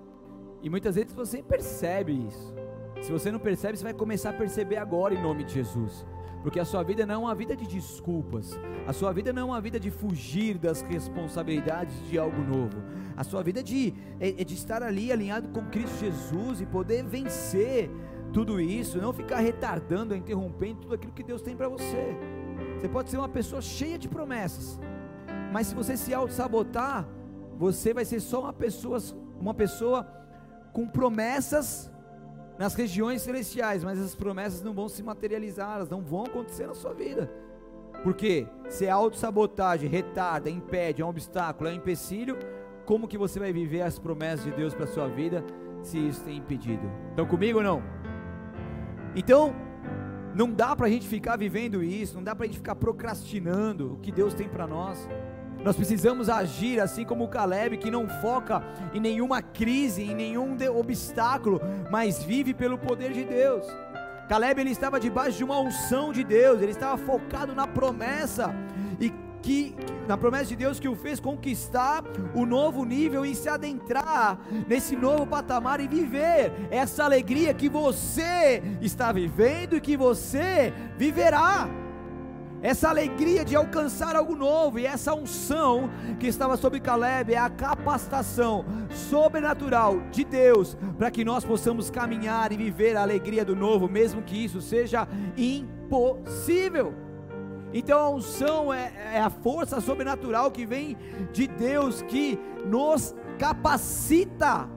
[0.62, 2.54] E muitas vezes você percebe isso.
[3.00, 6.04] Se você não percebe, você vai começar a perceber agora em nome de Jesus
[6.42, 9.44] porque a sua vida não é uma vida de desculpas, a sua vida não é
[9.44, 12.82] uma vida de fugir das responsabilidades de algo novo,
[13.16, 16.66] a sua vida é de, é, é de estar ali alinhado com Cristo Jesus e
[16.66, 17.90] poder vencer
[18.32, 22.16] tudo isso, não ficar retardando, interrompendo tudo aquilo que Deus tem para você.
[22.78, 24.78] Você pode ser uma pessoa cheia de promessas,
[25.52, 27.08] mas se você se auto-sabotar,
[27.58, 28.98] você vai ser só uma pessoa,
[29.40, 30.06] uma pessoa
[30.72, 31.90] com promessas
[32.58, 36.74] nas regiões celestiais, mas essas promessas não vão se materializar, elas não vão acontecer na
[36.74, 37.30] sua vida.
[38.02, 42.36] Porque se é autossabotagem, retarda, impede, é um obstáculo, é um empecilho,
[42.84, 45.44] como que você vai viver as promessas de Deus para a sua vida
[45.82, 46.90] se isso tem impedido?
[47.10, 47.82] Estão comigo ou não?
[49.14, 49.54] Então,
[50.34, 53.94] não dá para a gente ficar vivendo isso, não dá para a gente ficar procrastinando
[53.94, 55.08] o que Deus tem para nós.
[55.64, 58.62] Nós precisamos agir assim como o Caleb, que não foca
[58.94, 63.66] em nenhuma crise, em nenhum obstáculo, mas vive pelo poder de Deus.
[64.28, 68.54] Caleb ele estava debaixo de uma unção de Deus, ele estava focado na promessa
[69.00, 69.74] e que
[70.06, 72.02] na promessa de Deus que o fez conquistar
[72.34, 78.62] o novo nível e se adentrar nesse novo patamar e viver essa alegria que você
[78.80, 81.68] está vivendo e que você viverá
[82.62, 87.48] essa alegria de alcançar algo novo, e essa unção que estava sobre Caleb é a
[87.48, 93.88] capacitação sobrenatural de Deus para que nós possamos caminhar e viver a alegria do novo,
[93.88, 96.94] mesmo que isso seja impossível.
[97.72, 100.96] Então a unção é, é a força sobrenatural que vem
[101.32, 104.68] de Deus que nos capacita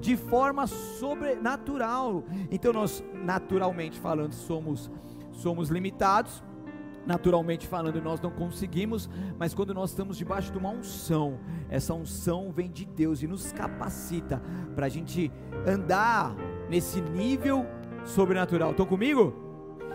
[0.00, 2.24] de forma sobrenatural.
[2.50, 4.90] Então nós naturalmente falando somos
[5.32, 6.42] somos limitados,
[7.06, 11.38] naturalmente falando, nós não conseguimos, mas quando nós estamos debaixo de uma unção,
[11.68, 14.42] essa unção vem de Deus e nos capacita
[14.74, 15.30] para a gente
[15.66, 16.34] andar
[16.68, 17.64] nesse nível
[18.04, 18.72] sobrenatural.
[18.72, 19.34] Estão comigo?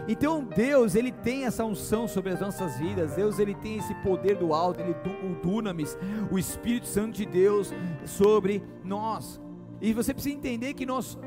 [0.08, 3.16] Então Deus, ele tem essa unção sobre as nossas vidas.
[3.16, 5.98] Deus, ele tem esse poder do alto, ele o dunamis,
[6.32, 7.72] o Espírito Santo de Deus
[8.06, 9.40] sobre nós.
[9.80, 11.18] E você precisa entender que nós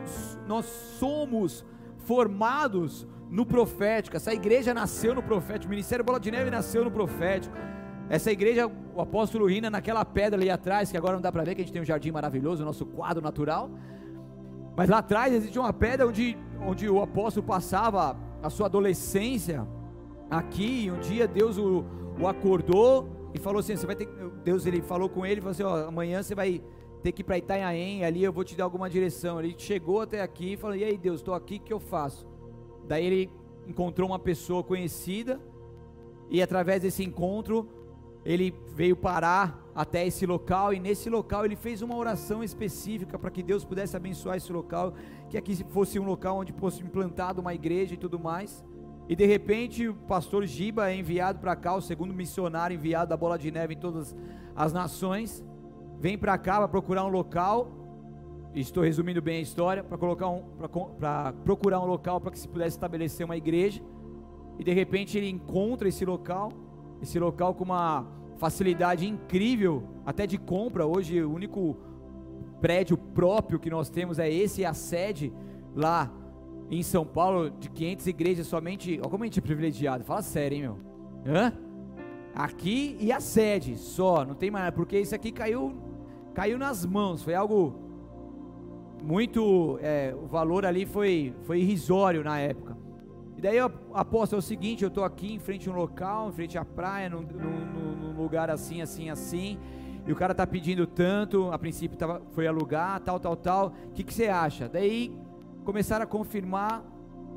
[0.46, 0.64] nós
[0.98, 1.64] somos
[1.98, 4.16] formados no profético.
[4.16, 5.66] Essa igreja nasceu no profético.
[5.66, 7.52] O Ministério Bola de Neve nasceu no profético.
[8.08, 11.56] Essa igreja, o apóstolo Rina, naquela pedra ali atrás, que agora não dá para ver,
[11.56, 13.68] que a gente tem um jardim maravilhoso, o nosso quadro natural.
[14.76, 19.66] Mas lá atrás existe uma pedra onde, onde o apóstolo passava a sua adolescência
[20.30, 20.84] aqui.
[20.84, 21.84] E um dia Deus o,
[22.20, 24.08] o acordou e falou assim: você vai ter,
[24.44, 26.62] Deus ele falou com ele, falou assim: ó, amanhã você vai
[27.02, 29.40] ter que ir para Itanhaém, ali eu vou te dar alguma direção.
[29.40, 32.33] Ele chegou até aqui e falou: e aí Deus, estou aqui, o que eu faço?
[32.86, 33.30] Daí ele
[33.66, 35.40] encontrou uma pessoa conhecida
[36.30, 37.68] e através desse encontro
[38.24, 43.30] ele veio parar até esse local e nesse local ele fez uma oração específica para
[43.30, 44.94] que Deus pudesse abençoar esse local,
[45.28, 48.64] que aqui fosse um local onde fosse implantada uma igreja e tudo mais.
[49.08, 53.16] E de repente o pastor Giba é enviado para cá, o segundo missionário enviado da
[53.16, 54.16] Bola de Neve em todas
[54.56, 55.44] as nações,
[55.98, 57.83] vem para cá para procurar um local.
[58.54, 60.42] Estou resumindo bem a história para colocar um
[60.98, 63.82] para procurar um local para que se pudesse estabelecer uma igreja.
[64.58, 66.50] E de repente ele encontra esse local
[67.02, 70.86] esse local com uma facilidade incrível, até de compra.
[70.86, 71.76] Hoje o único
[72.60, 75.32] prédio próprio que nós temos é esse, a sede
[75.74, 76.10] lá
[76.70, 78.98] em São Paulo, de 500 igrejas somente.
[79.00, 80.78] Olha como a gente é privilegiado, fala sério, hein, meu?
[81.26, 81.52] Hã?
[82.34, 85.74] Aqui e a sede só, não tem mais, porque isso aqui caiu,
[86.32, 87.83] caiu nas mãos, foi algo
[89.04, 92.84] muito, é, o valor ali foi, foi irrisório na época
[93.44, 96.32] daí eu aposto é o seguinte: eu estou aqui em frente a um local, em
[96.32, 99.58] frente à praia, num, num, num lugar assim, assim, assim,
[100.06, 103.66] e o cara está pedindo tanto, a princípio tava, foi alugar, tal, tal, tal.
[103.88, 104.68] O que, que você acha?
[104.68, 105.14] Daí
[105.64, 106.82] começaram a confirmar.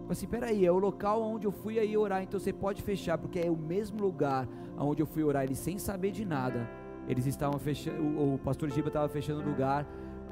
[0.10, 3.40] Assim, peraí, é o local onde eu fui aí orar, então você pode fechar, porque
[3.40, 6.70] é o mesmo lugar onde eu fui orar, eles sem saber de nada.
[7.10, 9.86] Eles estavam fechando, o, o pastor Giba estava fechando o lugar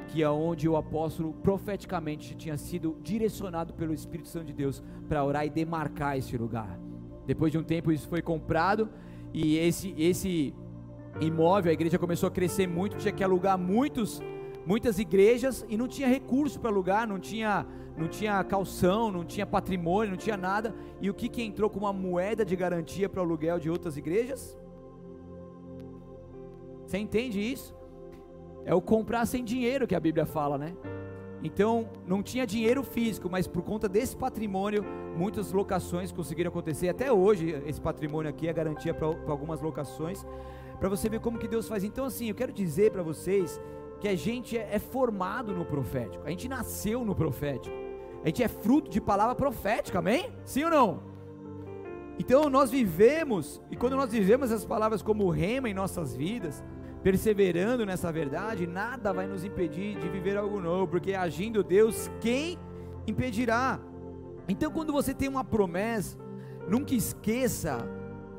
[0.07, 5.23] que é onde o apóstolo profeticamente tinha sido direcionado pelo Espírito Santo de Deus para
[5.23, 6.79] orar e demarcar esse lugar.
[7.25, 8.89] Depois de um tempo isso foi comprado
[9.33, 10.53] e esse esse
[11.19, 14.21] imóvel, a igreja começou a crescer muito, tinha que alugar muitos
[14.65, 17.65] muitas igrejas e não tinha recurso para alugar, não tinha
[17.97, 20.75] não tinha calção, não tinha patrimônio, não tinha nada.
[20.99, 23.95] E o que que entrou como uma moeda de garantia para o aluguel de outras
[23.95, 24.57] igrejas?
[26.85, 27.73] Você entende isso?
[28.65, 30.75] É o comprar sem dinheiro que a Bíblia fala, né?
[31.43, 34.83] Então, não tinha dinheiro físico, mas por conta desse patrimônio,
[35.15, 36.89] muitas locações conseguiram acontecer.
[36.89, 40.25] Até hoje, esse patrimônio aqui é garantia para algumas locações,
[40.79, 41.83] para você ver como que Deus faz.
[41.83, 43.61] Então, assim, eu quero dizer para vocês
[43.99, 47.75] que a gente é, é formado no profético, a gente nasceu no profético,
[48.23, 50.33] a gente é fruto de palavra profética, amém?
[50.43, 51.03] Sim ou não?
[52.17, 56.63] Então, nós vivemos, e quando nós vivemos essas palavras como rema em nossas vidas,
[57.05, 62.57] perseverando nessa verdade, nada vai nos impedir de viver algo novo, porque agindo Deus, quem
[63.05, 63.79] impedirá?
[64.47, 66.17] Então, quando você tem uma promessa,
[66.67, 67.87] nunca esqueça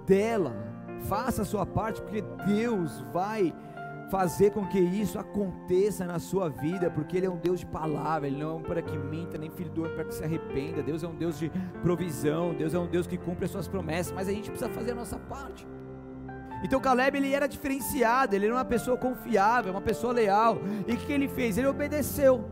[0.04, 0.52] dela,
[1.02, 3.54] faça a sua parte, porque Deus vai
[4.10, 8.26] fazer com que isso aconteça na sua vida, porque Ele é um Deus de palavra,
[8.26, 10.82] Ele não é um para que minta, nem filho do homem para que se arrependa.
[10.82, 11.52] Deus é um Deus de
[11.82, 14.90] provisão, Deus é um Deus que cumpre as suas promessas, mas a gente precisa fazer
[14.90, 15.64] a nossa parte.
[16.62, 20.58] Então Caleb ele era diferenciado, ele era uma pessoa confiável, uma pessoa leal.
[20.86, 21.58] E o que, ele fez?
[21.58, 22.44] Ele obedeceu.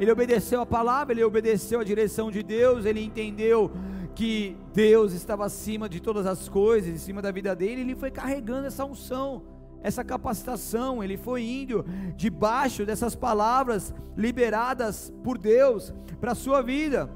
[0.00, 3.70] Ele obedeceu a palavra, ele obedeceu a direção de Deus, ele entendeu
[4.14, 8.10] que Deus estava acima de todas as coisas, em cima da vida dele, ele foi
[8.10, 9.42] carregando essa unção,
[9.82, 11.84] essa capacitação, ele foi indo
[12.16, 17.10] debaixo dessas palavras liberadas por Deus para a sua vida.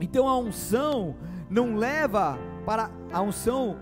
[0.00, 1.16] Então a unção
[1.48, 3.78] não leva para a unção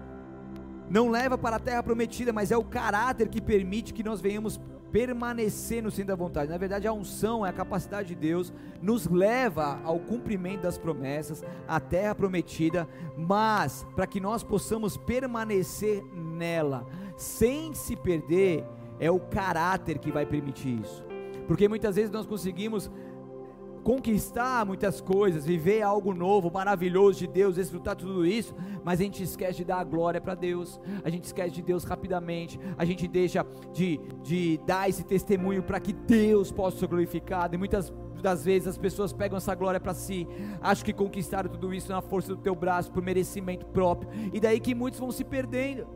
[0.93, 4.61] não leva para a terra prometida, mas é o caráter que permite que nós venhamos
[4.93, 6.51] permanecer no centro da vontade.
[6.51, 8.53] Na verdade, a unção é a capacidade de Deus,
[8.83, 16.05] nos leva ao cumprimento das promessas, à terra prometida, mas para que nós possamos permanecer
[16.15, 18.63] nela, sem se perder,
[19.01, 21.03] é o caráter que vai permitir isso.
[21.47, 22.91] Porque muitas vezes nós conseguimos
[23.83, 28.55] conquistar muitas coisas, viver algo novo, maravilhoso de Deus, desfrutar tudo isso,
[28.85, 31.85] mas a gente esquece de dar a glória para Deus, a gente esquece de Deus
[31.85, 37.55] rapidamente, a gente deixa de, de dar esse testemunho para que Deus possa ser glorificado,
[37.55, 40.29] e muitas das vezes as pessoas pegam essa glória para si,
[40.61, 44.61] acham que conquistaram tudo isso na força do teu braço, por merecimento próprio, e daí
[44.61, 45.87] que muitos vão se perdendo.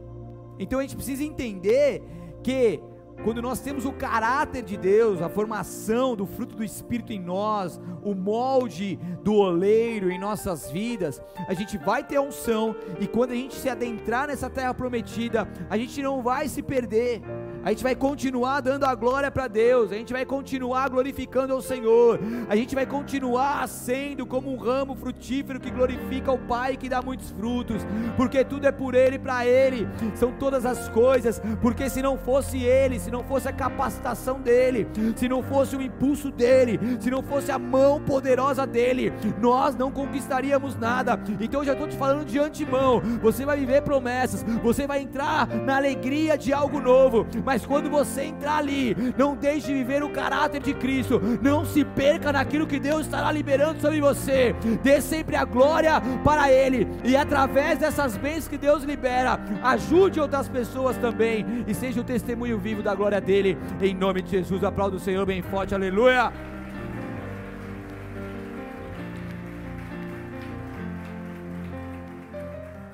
[0.59, 2.03] Então a gente precisa entender
[2.43, 2.83] que
[3.25, 7.81] quando nós temos o caráter de Deus, a formação do fruto do Espírito em nós,
[8.03, 13.35] o molde do oleiro em nossas vidas, a gente vai ter unção, e quando a
[13.35, 17.21] gente se adentrar nessa terra prometida, a gente não vai se perder,
[17.67, 21.61] a gente vai continuar dando a glória para Deus, a gente vai continuar glorificando ao
[21.61, 26.77] Senhor, a gente vai continuar sendo como um ramo frutífero que glorifica o Pai e
[26.77, 27.85] que dá muitos frutos,
[28.17, 32.17] porque tudo é por Ele e para Ele, são todas as coisas, porque se não
[32.17, 34.87] fosse Ele, se não fosse a capacitação dEle,
[35.17, 39.91] se não fosse o impulso dEle, se não fosse a mão poderosa dEle, nós não
[39.91, 41.19] conquistaríamos nada.
[41.41, 45.49] Então eu já estou te falando de antemão, você vai viver promessas, você vai entrar
[45.49, 50.03] na alegria de algo novo, mas mas quando você entrar ali, não deixe de viver
[50.03, 55.01] o caráter de Cristo, não se perca naquilo que Deus estará liberando sobre você, dê
[55.01, 60.99] sempre a glória para Ele, e através dessas bênçãos que Deus libera, ajude outras pessoas
[60.99, 64.63] também, e seja o testemunho vivo da glória dEle, em nome de Jesus.
[64.63, 66.31] Aplauda o Senhor bem forte, aleluia.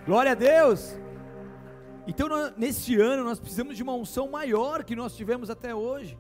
[0.07, 1.02] Glória a Deus.
[2.07, 6.19] Então, neste ano, nós precisamos de uma unção maior que nós tivemos até hoje.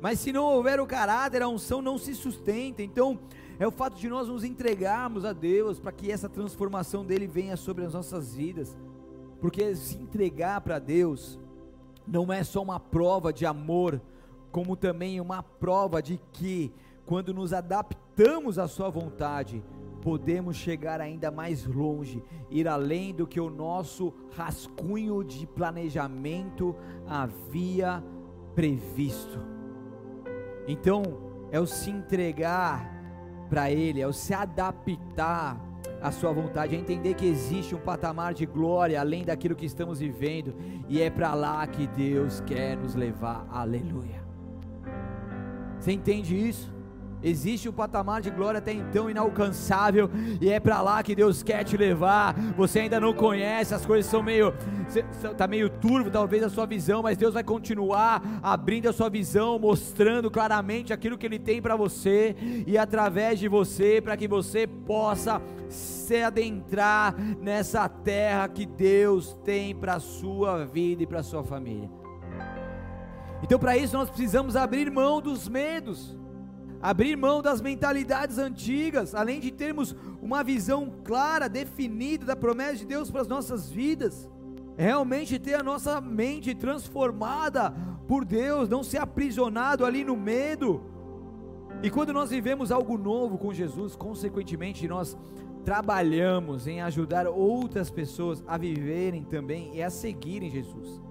[0.00, 2.82] Mas se não houver o caráter, a unção não se sustenta.
[2.82, 3.18] Então,
[3.58, 7.56] é o fato de nós nos entregarmos a Deus para que essa transformação dele venha
[7.56, 8.76] sobre as nossas vidas.
[9.40, 11.38] Porque se entregar para Deus
[12.06, 14.00] não é só uma prova de amor,
[14.50, 16.72] como também uma prova de que,
[17.06, 19.62] quando nos adaptamos à Sua vontade,
[20.08, 26.74] podemos chegar ainda mais longe, ir além do que o nosso rascunho de planejamento
[27.06, 28.02] havia
[28.54, 29.38] previsto.
[30.66, 31.02] Então,
[31.50, 32.90] é o se entregar
[33.50, 35.62] para Ele, é o se adaptar
[36.00, 40.00] à Sua vontade, é entender que existe um patamar de glória além daquilo que estamos
[40.00, 40.54] vivendo,
[40.88, 44.24] e é para lá que Deus quer nos levar, aleluia.
[45.78, 46.77] Você entende isso?
[47.22, 50.10] Existe um patamar de glória até então inalcançável,
[50.40, 52.34] e é para lá que Deus quer te levar.
[52.56, 54.54] Você ainda não conhece, as coisas são meio
[55.36, 59.58] tá meio turvo talvez a sua visão, mas Deus vai continuar abrindo a sua visão,
[59.58, 64.66] mostrando claramente aquilo que ele tem para você e através de você, para que você
[64.66, 71.90] possa se adentrar nessa terra que Deus tem para sua vida e para sua família.
[73.42, 76.17] Então, para isso, nós precisamos abrir mão dos medos
[76.80, 82.86] abrir mão das mentalidades antigas, além de termos uma visão clara, definida da promessa de
[82.86, 84.28] Deus para as nossas vidas,
[84.76, 87.74] realmente ter a nossa mente transformada
[88.06, 90.82] por Deus, não ser aprisionado ali no medo.
[91.82, 95.16] E quando nós vivemos algo novo com Jesus, consequentemente nós
[95.64, 101.02] trabalhamos em ajudar outras pessoas a viverem também e a seguirem Jesus.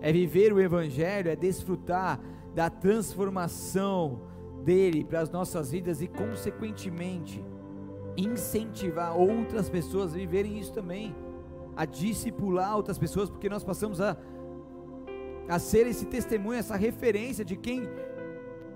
[0.00, 2.20] É viver o Evangelho, é desfrutar
[2.54, 4.29] da transformação
[4.64, 7.44] dele para as nossas vidas e, consequentemente,
[8.16, 11.14] incentivar outras pessoas a viverem isso também,
[11.76, 14.16] a discipular outras pessoas, porque nós passamos a,
[15.48, 17.88] a ser esse testemunho, essa referência de quem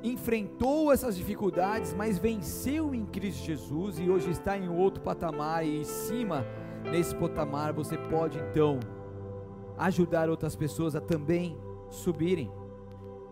[0.03, 5.81] enfrentou essas dificuldades, mas venceu em Cristo Jesus e hoje está em outro patamar e
[5.81, 6.45] em cima
[6.91, 8.79] nesse patamar você pode então
[9.79, 11.59] ajudar outras pessoas a também
[11.91, 12.51] subirem.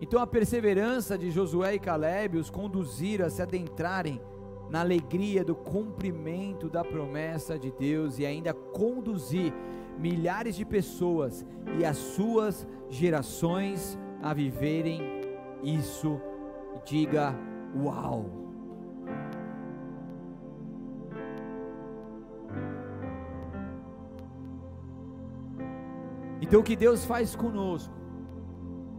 [0.01, 4.21] Então a perseverança de Josué e Caleb os conduziram a se adentrarem
[4.69, 9.53] na alegria do cumprimento da promessa de Deus e ainda conduzir
[9.97, 11.45] milhares de pessoas
[11.79, 15.01] e as suas gerações a viverem
[15.63, 16.19] isso.
[16.85, 17.35] Diga
[17.75, 18.25] uau!
[26.41, 28.02] Então o que Deus faz conosco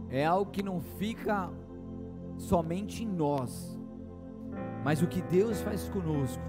[0.09, 1.49] é algo que não fica
[2.37, 3.79] somente em nós,
[4.83, 6.43] mas o que Deus faz conosco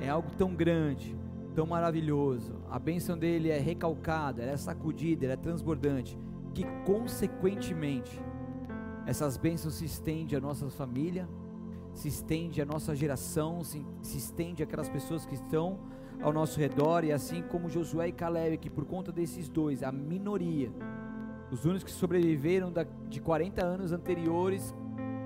[0.00, 1.16] é algo tão grande,
[1.54, 2.54] tão maravilhoso.
[2.70, 6.18] A bênção dele é recalcada, ela é sacudida, ela é transbordante,
[6.54, 8.20] que consequentemente
[9.06, 11.28] essas bênçãos se estendem à nossa família,
[11.94, 15.78] se estende à nossa geração, se, se estende àquelas pessoas que estão
[16.22, 19.90] ao nosso redor, e assim como Josué e Caleb, que por conta desses dois, a
[19.90, 20.70] minoria,
[21.50, 24.74] os únicos que sobreviveram da, de 40 anos anteriores,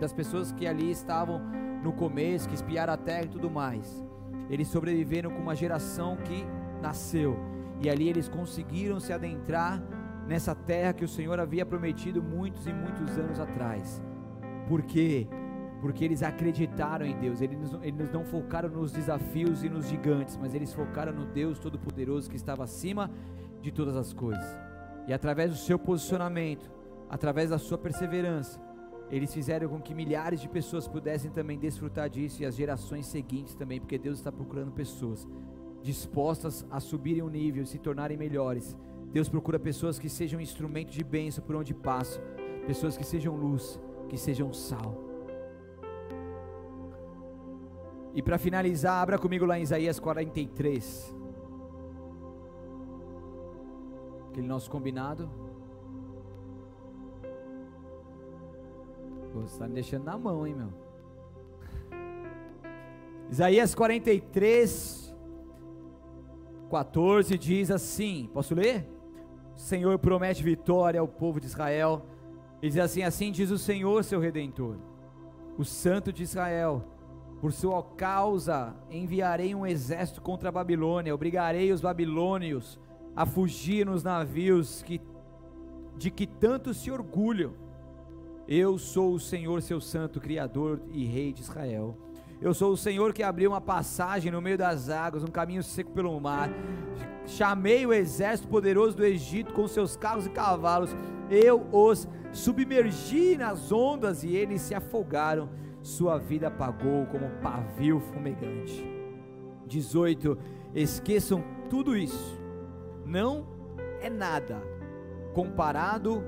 [0.00, 1.40] das pessoas que ali estavam
[1.82, 4.02] no começo, que espiaram a terra e tudo mais.
[4.48, 6.44] Eles sobreviveram com uma geração que
[6.80, 7.36] nasceu,
[7.80, 9.82] e ali eles conseguiram se adentrar
[10.26, 14.02] nessa terra que o Senhor havia prometido muitos e muitos anos atrás.
[14.68, 15.28] Por quê?
[15.80, 20.54] Porque eles acreditaram em Deus, eles, eles não focaram nos desafios e nos gigantes, mas
[20.54, 23.10] eles focaram no Deus Todo-Poderoso que estava acima
[23.60, 24.73] de todas as coisas.
[25.06, 26.70] E através do seu posicionamento,
[27.08, 28.60] através da sua perseverança,
[29.10, 33.54] eles fizeram com que milhares de pessoas pudessem também desfrutar disso e as gerações seguintes
[33.54, 35.28] também, porque Deus está procurando pessoas
[35.82, 38.76] dispostas a subirem o um nível e se tornarem melhores.
[39.12, 42.22] Deus procura pessoas que sejam instrumentos de bênção por onde passam,
[42.66, 43.78] pessoas que sejam luz,
[44.08, 45.04] que sejam sal.
[48.14, 51.14] E para finalizar, abra comigo lá em Isaías 43.
[54.34, 55.30] Aquele nosso combinado.
[59.32, 60.72] Pô, você está me deixando na mão, hein, meu?
[63.30, 65.14] Isaías 43,
[66.68, 68.84] 14 diz assim: Posso ler?
[69.54, 72.04] O Senhor promete vitória ao povo de Israel.
[72.60, 74.78] Ele diz assim: Assim diz o Senhor, seu redentor,
[75.56, 76.82] o Santo de Israel.
[77.40, 82.80] Por sua causa enviarei um exército contra a Babilônia, obrigarei os babilônios
[83.14, 85.00] a fugir nos navios que,
[85.96, 87.64] de que tanto se orgulham
[88.46, 91.96] eu sou o Senhor, seu santo, Criador e Rei de Israel.
[92.42, 95.92] Eu sou o Senhor que abriu uma passagem no meio das águas, um caminho seco
[95.92, 96.50] pelo mar.
[97.24, 100.94] Chamei o exército poderoso do Egito com seus carros e cavalos.
[101.30, 105.48] Eu os submergi nas ondas e eles se afogaram.
[105.80, 108.84] Sua vida apagou como pavio fumegante.
[109.66, 110.36] 18.
[110.74, 112.43] Esqueçam tudo isso.
[113.04, 113.46] Não
[114.00, 114.62] é nada
[115.32, 116.22] comparado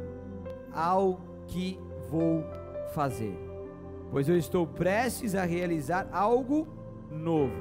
[0.73, 1.79] ao que
[2.11, 2.45] vou
[2.93, 3.39] fazer,
[4.11, 6.67] pois eu estou prestes a realizar algo
[7.11, 7.55] novo.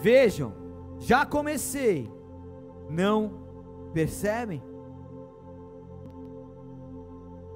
[0.00, 0.52] Vejam,
[0.98, 2.10] já comecei,
[2.90, 3.32] não
[3.92, 4.62] percebem?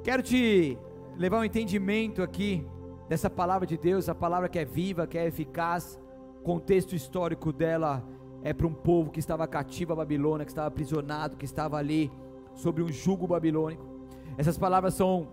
[0.02, 0.78] Quero te
[1.16, 2.66] levar um entendimento aqui
[3.08, 6.00] dessa palavra de Deus, a palavra que é viva, que é eficaz.
[6.42, 8.02] Contexto histórico dela
[8.42, 12.10] é para um povo que estava cativo à Babilônia, que estava aprisionado, que estava ali
[12.54, 13.84] sobre um jugo babilônico.
[14.38, 15.28] Essas palavras são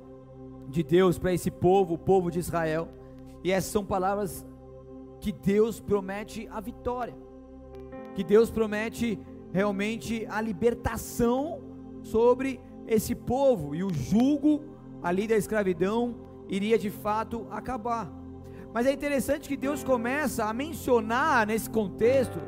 [0.67, 2.89] de Deus para esse povo, o povo de Israel.
[3.43, 4.45] E essas são palavras
[5.19, 7.15] que Deus promete a vitória,
[8.13, 9.19] que Deus promete
[9.53, 11.61] realmente a libertação
[12.01, 14.63] sobre esse povo e o jugo
[15.01, 16.15] ali da escravidão
[16.47, 18.11] iria de fato acabar.
[18.73, 22.39] Mas é interessante que Deus começa a mencionar nesse contexto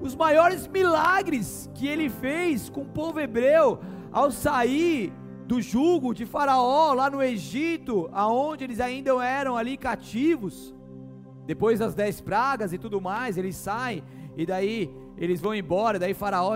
[0.00, 3.80] os maiores milagres que ele fez com o povo hebreu
[4.12, 5.12] ao sair
[5.46, 10.74] do jugo de Faraó lá no Egito, aonde eles ainda eram ali cativos.
[11.46, 14.02] Depois das dez pragas e tudo mais, eles saem
[14.36, 15.98] e daí eles vão embora.
[15.98, 16.54] Daí Faraó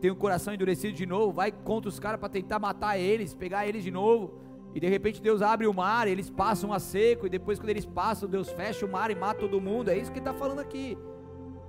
[0.00, 3.66] tem o coração endurecido de novo, vai contra os caras para tentar matar eles, pegar
[3.66, 4.34] eles de novo.
[4.74, 7.86] E de repente Deus abre o mar, eles passam a seco, e depois quando eles
[7.86, 9.90] passam, Deus fecha o mar e mata todo mundo.
[9.90, 10.98] É isso que ele está falando aqui.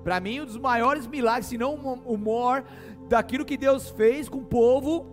[0.04, 2.64] Para mim, um dos maiores milagres, se não o maior,
[3.08, 5.06] daquilo que Deus fez com o povo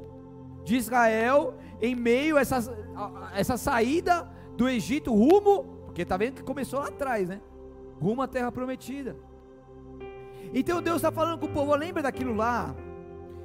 [0.65, 2.59] de Israel em meio a essa,
[2.97, 7.41] a essa saída do Egito rumo, porque está vendo que começou lá atrás, né?
[8.01, 9.17] Rumo à terra prometida.
[10.53, 12.75] Então Deus está falando com o povo, lembra daquilo lá,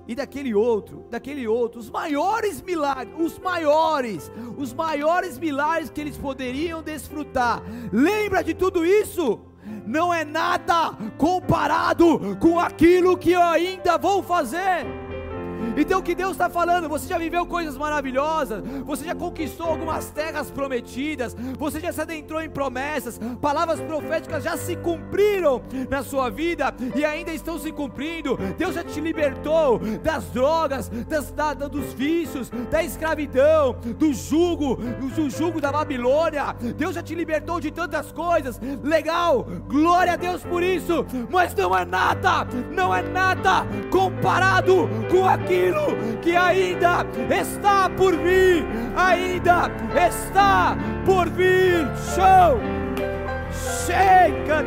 [0.08, 6.18] e daquele outro, daquele outro, os maiores milagres, os maiores, os maiores milagres que eles
[6.18, 7.62] poderiam desfrutar.
[7.94, 9.40] Lembra de tudo isso?
[9.86, 14.86] Não é nada comparado com aquilo que eu ainda vou fazer.
[15.78, 20.10] Então o que Deus está falando, você já viveu coisas maravilhosas, você já conquistou algumas
[20.12, 26.30] terras prometidas, você já se adentrou em promessas, palavras proféticas já se cumpriram na sua
[26.30, 28.38] vida e ainda estão se cumprindo.
[28.58, 34.76] Deus já te libertou das drogas, das, da, dos vícios, da escravidão, do jugo,
[35.16, 36.56] do jugo da Babilônia.
[36.78, 38.60] Deus já te libertou de tantas coisas.
[38.84, 45.26] Legal, glória a Deus por isso, mas não é nada, não é nada comparado com
[45.26, 48.64] aquilo aquilo que ainda está por vir,
[48.96, 49.72] ainda
[50.08, 51.88] está por vir.
[52.14, 52.60] Show!
[53.86, 54.64] Chega!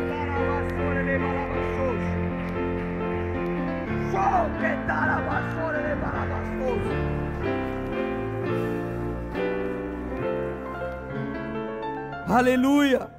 [12.27, 13.09] Aleluia!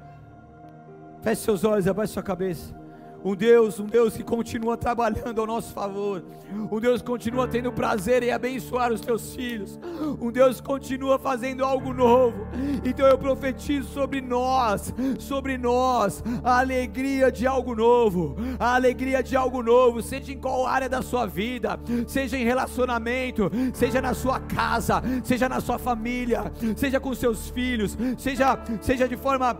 [1.21, 2.84] Feche seus olhos, abaixe sua cabeça.
[3.25, 6.23] Um Deus, um Deus que continua trabalhando ao nosso favor.
[6.71, 9.79] Um Deus que continua tendo prazer em abençoar os teus filhos.
[10.21, 12.47] Um Deus que continua fazendo algo novo.
[12.85, 18.35] Então eu profetizo sobre nós, sobre nós, a alegria de algo novo.
[18.59, 23.49] A alegria de algo novo, seja em qual área da sua vida, seja em relacionamento,
[23.73, 29.17] seja na sua casa, seja na sua família, seja com seus filhos, seja seja de
[29.17, 29.55] forma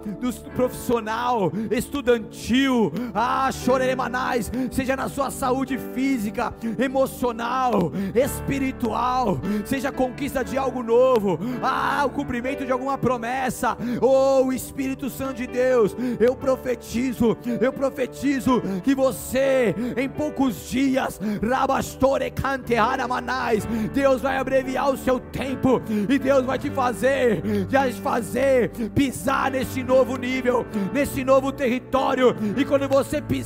[0.55, 2.91] profissional, estudantil.
[3.11, 3.51] Ah,
[4.71, 12.09] seja na sua saúde física, emocional, espiritual, seja a conquista de algo novo, ah, o
[12.09, 19.75] cumprimento de alguma promessa, oh Espírito Santo de Deus, eu profetizo, eu profetizo que você,
[19.97, 21.19] em poucos dias,
[23.93, 29.51] Deus vai abreviar o seu tempo e Deus vai te fazer, já te fazer pisar
[29.51, 33.44] nesse novo nível, nesse novo território, e quando você pisar,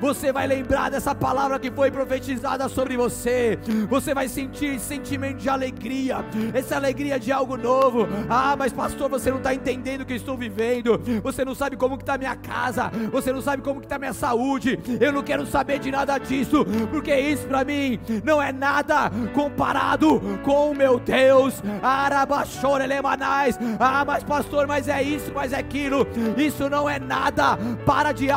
[0.00, 3.58] você vai lembrar dessa palavra que foi profetizada sobre você,
[3.88, 8.06] você vai sentir esse sentimento de alegria, essa alegria de algo novo.
[8.28, 11.96] Ah, mas pastor, você não está entendendo o que estou vivendo, você não sabe como
[11.96, 15.90] está minha casa, você não sabe como está minha saúde, eu não quero saber de
[15.90, 21.62] nada disso, porque isso para mim não é nada comparado com o meu Deus.
[21.82, 22.26] Ah,
[24.06, 26.06] mas pastor, mas é isso, mas é aquilo.
[26.36, 27.58] Isso não é nada.
[27.84, 28.30] Para de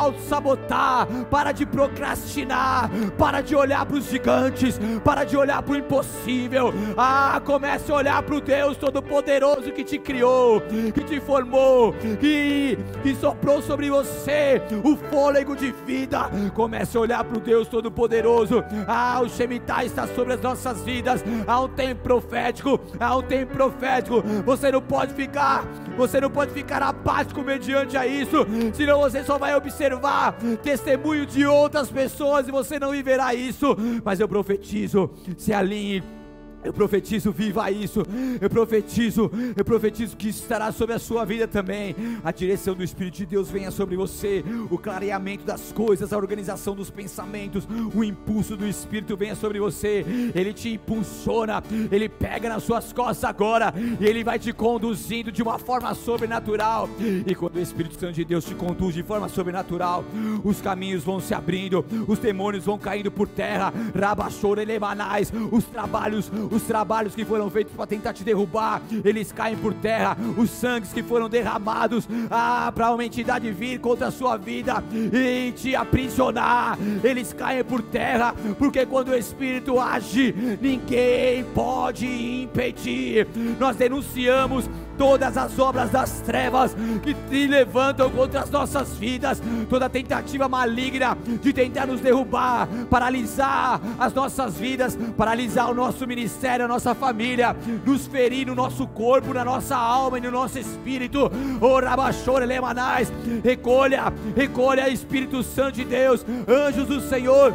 [1.30, 6.72] para de procrastinar, para de olhar para os gigantes, para de olhar para o impossível.
[6.96, 10.60] Ah, comece a olhar para o Deus Todo-Poderoso que te criou,
[10.94, 16.30] que te formou, que, que soprou sobre você o fôlego de vida.
[16.54, 18.64] Comece a olhar para o Deus Todo-Poderoso.
[18.86, 21.24] Ah, o Shemitah está sobre as nossas vidas.
[21.46, 24.22] Há um tempo profético, há um tempo profético.
[24.44, 25.64] Você não pode ficar,
[25.96, 30.36] você não pode ficar apático mediante a isso, senão você só vai observar
[30.72, 33.76] testemunho de outras pessoas e você não viverá isso.
[34.02, 36.02] Mas eu profetizo, se alinhe
[36.64, 38.02] eu profetizo, viva isso.
[38.40, 41.94] Eu profetizo, eu profetizo que estará sobre a sua vida também.
[42.22, 44.44] A direção do Espírito de Deus venha sobre você.
[44.70, 50.04] O clareamento das coisas, a organização dos pensamentos, o impulso do Espírito venha sobre você.
[50.34, 55.42] Ele te impulsiona, ele pega nas suas costas agora e ele vai te conduzindo de
[55.42, 56.88] uma forma sobrenatural.
[57.26, 60.04] E quando o Espírito Santo de Deus te conduz de forma sobrenatural,
[60.44, 63.72] os caminhos vão se abrindo, os demônios vão caindo por terra.
[63.98, 69.72] Rabachorelemanais, os trabalhos os trabalhos que foram feitos para tentar te derrubar, eles caem por
[69.74, 74.84] terra, os sangues que foram derramados ah, para uma entidade vir contra a sua vida
[74.92, 82.06] e te aprisionar, eles caem por terra, porque quando o Espírito age, ninguém pode
[82.42, 83.26] impedir.
[83.58, 89.88] Nós denunciamos todas as obras das trevas que se levantam contra as nossas vidas, toda
[89.88, 96.68] tentativa maligna de tentar nos derrubar, paralisar as nossas vidas, paralisar o nosso ministério, a
[96.68, 101.30] nossa família, nos ferir no nosso corpo, na nossa alma e no nosso espírito.
[101.60, 103.12] Oh, Rabachore Lemanais,
[103.42, 107.54] recolha, recolha, Espírito Santo de Deus, anjos do Senhor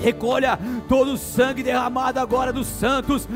[0.00, 3.28] Recolha todo o sangue derramado agora dos santos.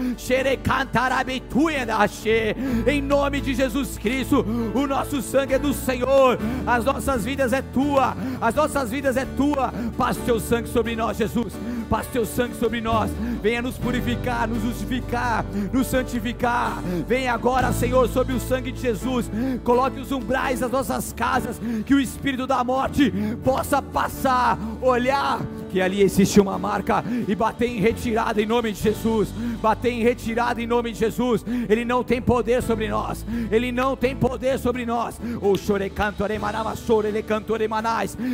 [2.87, 4.45] Em nome de Jesus Cristo,
[4.75, 9.25] o nosso sangue é do Senhor, as nossas vidas é tua, as nossas vidas é
[9.25, 9.73] tua.
[9.97, 11.55] Passe teu sangue sobre nós, Jesus.
[11.89, 13.11] Passe teu sangue sobre nós.
[13.43, 16.83] Venha nos purificar, nos justificar, nos santificar.
[17.07, 19.31] Venha agora, Senhor, sobre o sangue de Jesus.
[19.65, 25.41] Coloque os umbrais das nossas casas, que o espírito da morte possa passar, olhar
[25.71, 29.29] que ali existe uma marca e bater em retirada em nome de Jesus.
[29.61, 31.45] Bater em retirada em nome de Jesus.
[31.69, 33.25] Ele não tem poder sobre nós.
[33.51, 35.21] Ele não tem poder sobre nós.
[35.41, 35.55] O.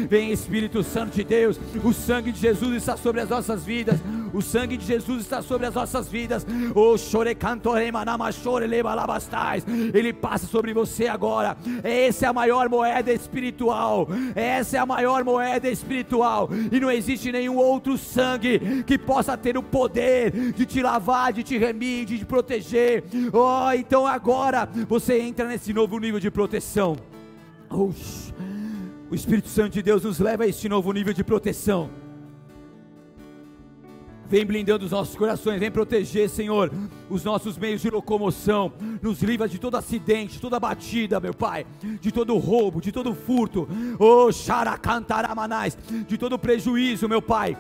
[0.09, 1.59] Vem Espírito Santo de Deus.
[1.83, 3.99] O sangue de Jesus está sobre as nossas vidas.
[4.35, 6.45] O sangue de Jesus está sobre as nossas vidas.
[6.75, 6.97] O.
[9.95, 11.57] Ele passa sobre você agora.
[11.85, 14.09] Essa é a maior moeda espiritual.
[14.35, 16.51] Essa é a maior moeda espiritual.
[16.73, 21.45] E não existe nenhum outro sangue que possa ter o poder de te lavar, de
[21.45, 23.05] te remir, de te proteger.
[23.33, 26.97] Oh, então agora você entra nesse novo nível de proteção.
[29.11, 32.04] o Espírito Santo de Deus nos leva a esse novo nível de proteção.
[34.29, 36.73] Vem blindando os nossos corações, vem proteger, Senhor,
[37.11, 38.73] os nossos meios de locomoção.
[39.03, 41.67] Nos livra de todo acidente, toda batida, meu Pai,
[42.01, 43.69] de todo roubo, de todo furto.
[43.99, 47.57] Oh, xaracantaramanais, de todo prejuízo, meu Pai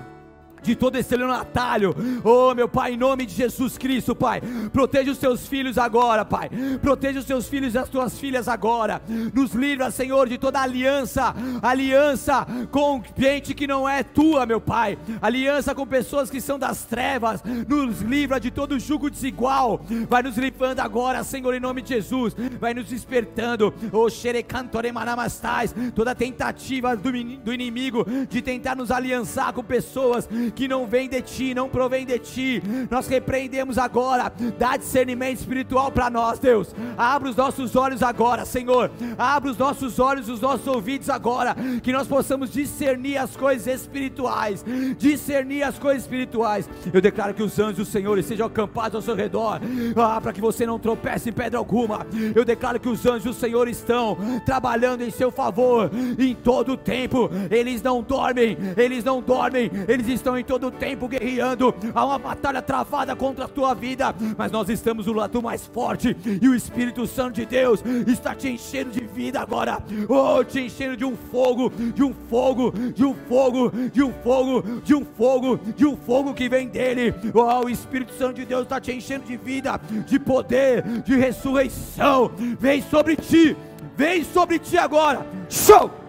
[0.65, 1.95] de todo esse estelionatário.
[2.25, 4.41] Oh, meu Pai, em nome de Jesus Cristo, Pai.
[4.73, 6.51] Proteja os seus filhos agora, Pai.
[6.81, 9.03] Proteja os seus filhos e as tuas filhas agora.
[9.33, 14.99] Nos livra, Senhor, de toda aliança, aliança com gente que não é tua, meu Pai.
[15.21, 17.43] Aliança com pessoas que são das trevas.
[17.69, 19.81] Nos livra de todo jugo desigual.
[20.09, 22.35] Vai nos livrando agora, Senhor, em nome de Jesus.
[22.59, 23.73] Vai nos despertando.
[23.93, 25.75] Oh, xerecantoremanamastás.
[25.95, 31.21] Toda tentativa do, do inimigo de tentar nos aliançar com pessoas que não vem de
[31.21, 32.63] ti, não provém de ti.
[32.91, 36.75] Nós repreendemos agora, dá discernimento espiritual para nós, Deus.
[36.97, 38.91] Abra os nossos olhos agora, Senhor.
[39.19, 44.65] Abra os nossos olhos, os nossos ouvidos agora, que nós possamos discernir as coisas espirituais,
[44.99, 46.69] discernir as coisas espirituais.
[46.93, 49.61] Eu declaro que os anjos do Senhor estejam acampados ao seu redor,
[49.97, 52.07] ah, para que você não tropece em pedra alguma.
[52.35, 56.77] Eu declaro que os anjos do Senhor estão trabalhando em seu favor em todo o
[56.77, 57.31] tempo.
[57.51, 61.74] Eles não dormem, eles não dormem, eles estão em todo o tempo guerreando.
[61.95, 66.16] Há uma batalha travada contra a tua vida, mas nós estamos do lado mais forte
[66.41, 69.78] e o Espírito Santo de Deus está te enchendo de vida agora.
[70.09, 74.62] Oh, te enchendo de um fogo, de um fogo, de um fogo, de um fogo,
[74.82, 77.14] de um fogo, de um fogo que vem dele.
[77.32, 82.30] Oh, o Espírito Santo de Deus está te enchendo de vida, de poder, de ressurreição.
[82.59, 83.57] Vem sobre ti,
[83.97, 85.26] vem sobre ti agora.
[85.49, 86.04] Show!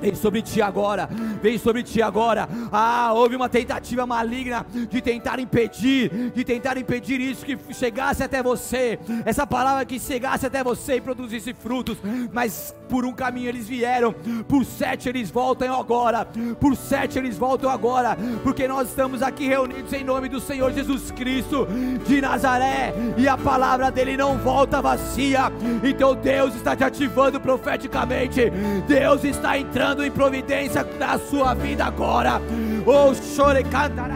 [0.00, 1.08] Vem sobre ti agora,
[1.42, 2.48] vem sobre ti agora.
[2.70, 8.42] Ah, houve uma tentativa maligna de tentar impedir, de tentar impedir isso que chegasse até
[8.42, 11.98] você, essa palavra que chegasse até você e produzisse frutos,
[12.32, 14.14] mas por um caminho eles vieram,
[14.46, 16.26] por sete eles voltam agora,
[16.60, 21.10] por sete eles voltam agora, porque nós estamos aqui reunidos em nome do Senhor Jesus
[21.10, 21.66] Cristo
[22.06, 28.50] de Nazaré e a palavra dele não volta vazia, então Deus está te ativando profeticamente,
[28.86, 32.42] Deus está entrando entrando em providência na sua vida agora.
[32.84, 34.06] Oh, chore, canta.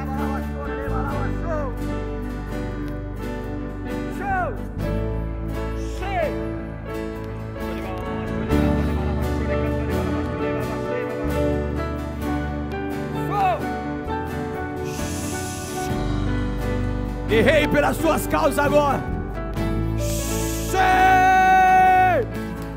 [17.28, 19.02] Guerrei pelas suas causas agora.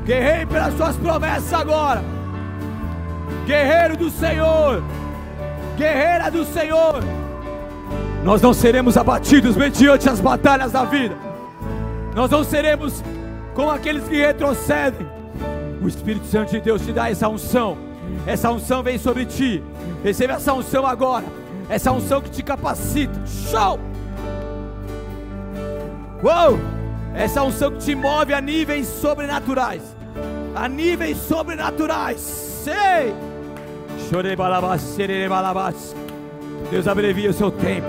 [0.06, 2.15] Guerrei pelas suas promessas agora
[3.46, 4.82] guerreiro do Senhor,
[5.76, 7.00] guerreira do Senhor.
[8.24, 11.16] Nós não seremos abatidos mediante as batalhas da vida,
[12.14, 13.04] nós não seremos
[13.54, 15.06] como aqueles que retrocedem.
[15.80, 17.78] O Espírito Santo de Deus te dá essa unção,
[18.26, 19.62] essa unção vem sobre ti.
[20.02, 21.24] Receba essa unção agora,
[21.68, 23.14] essa unção que te capacita.
[23.26, 23.78] Show!
[26.22, 26.58] Uou!
[27.14, 29.82] Essa unção que te move a níveis sobrenaturais,
[30.54, 32.20] a níveis sobrenaturais.
[32.20, 33.14] Sei!
[36.70, 37.86] Deus abrevia o seu tempo.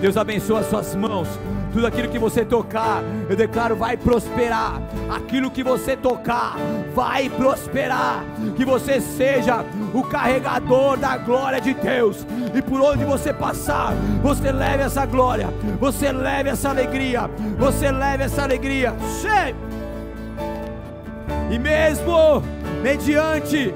[0.00, 1.28] Deus abençoa as suas mãos.
[1.72, 4.82] Tudo aquilo que você tocar, eu declaro, vai prosperar.
[5.08, 6.56] Aquilo que você tocar,
[6.94, 8.24] vai prosperar.
[8.56, 12.26] Que você seja o carregador da glória de Deus.
[12.54, 15.48] E por onde você passar, você leve essa glória.
[15.80, 17.30] Você leve essa alegria.
[17.58, 18.94] Você leve essa alegria.
[21.50, 22.42] E mesmo
[22.82, 23.72] mediante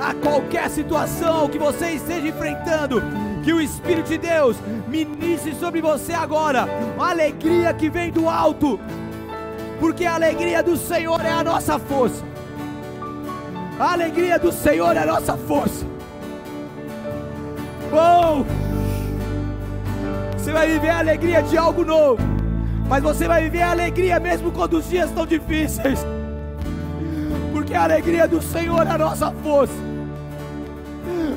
[0.00, 3.02] a qualquer situação que você esteja enfrentando,
[3.42, 4.56] que o Espírito de Deus
[4.88, 8.78] ministre sobre você agora, uma alegria que vem do alto,
[9.80, 12.24] porque a alegria do Senhor é a nossa força.
[13.78, 15.86] A alegria do Senhor é a nossa força.
[17.92, 18.44] Oh!
[20.36, 22.22] Você vai viver a alegria de algo novo,
[22.88, 26.04] mas você vai viver a alegria mesmo quando os dias estão difíceis
[27.66, 29.74] porque a alegria do Senhor é a nossa força.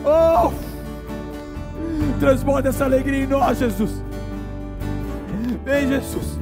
[0.06, 0.54] Oh!
[2.20, 4.04] Transborda essa alegria em nós, Jesus.
[5.66, 6.40] Vem, Jesus.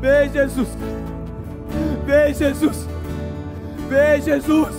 [0.00, 0.68] Vem, Jesus.
[2.06, 2.88] Vem, Jesus.
[3.88, 4.76] Vem, Jesus.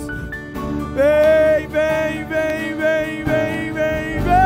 [0.94, 4.43] Vem, vem, vem, vem, vem, vem, vem.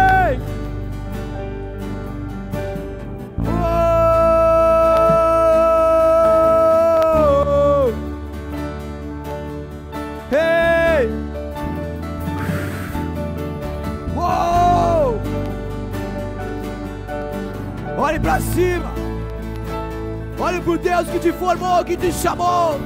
[18.18, 18.92] Olhe para cima.
[20.40, 22.80] Olhe o Deus que te formou, que te chamou.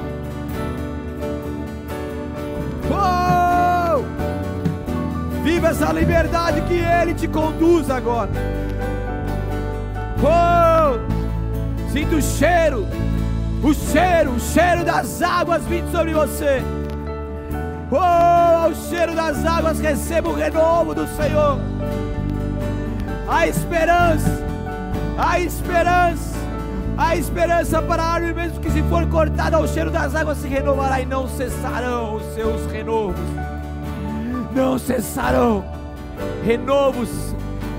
[2.91, 4.03] Oh!
[5.43, 8.31] Viva essa liberdade que Ele te conduz agora.
[10.23, 11.01] Oh!
[11.91, 12.87] Sinta o cheiro,
[13.63, 16.63] o cheiro, o cheiro das águas vindo sobre você.
[17.91, 17.97] Oh,
[18.67, 21.59] ao cheiro das águas receba o renovo do Senhor.
[23.29, 24.52] A esperança
[25.19, 26.37] Há esperança,
[26.97, 30.49] há esperança para a árvore, mesmo que se for cortada, ao cheiro das águas se
[30.49, 33.21] renovará e não cessarão os seus renovos.
[34.55, 35.65] Não cessarão
[36.45, 37.09] renovos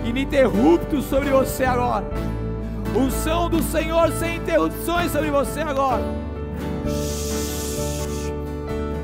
[0.04, 2.06] ininterruptos sobre você agora.
[2.96, 6.04] Unção do Senhor sem interrupções sobre você agora.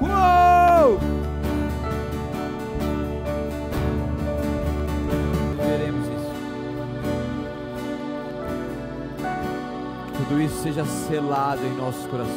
[0.00, 0.98] Uou!
[5.56, 6.32] Veremos isso.
[10.16, 12.34] Tudo isso seja selado em nossos corações.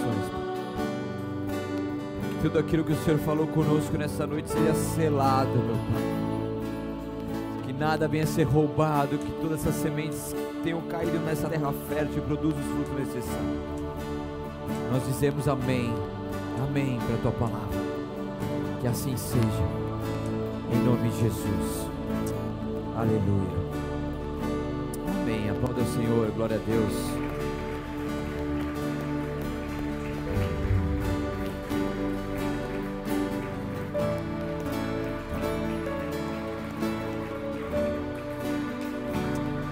[2.29, 6.27] Que tudo aquilo que o Senhor falou conosco nessa noite seja selado, meu Pai
[7.67, 10.33] que nada venha ser roubado, que todas essas sementes
[10.63, 13.76] tenham caído nessa terra fértil e produzam os frutos necessários.
[14.91, 15.93] Nós dizemos amém,
[16.67, 17.77] amém para a tua palavra.
[18.81, 19.67] Que assim seja,
[20.73, 21.87] em nome de Jesus.
[22.95, 23.67] Aleluia.
[25.21, 25.49] Amém.
[25.49, 27.26] Aplauda o Senhor, glória a Deus.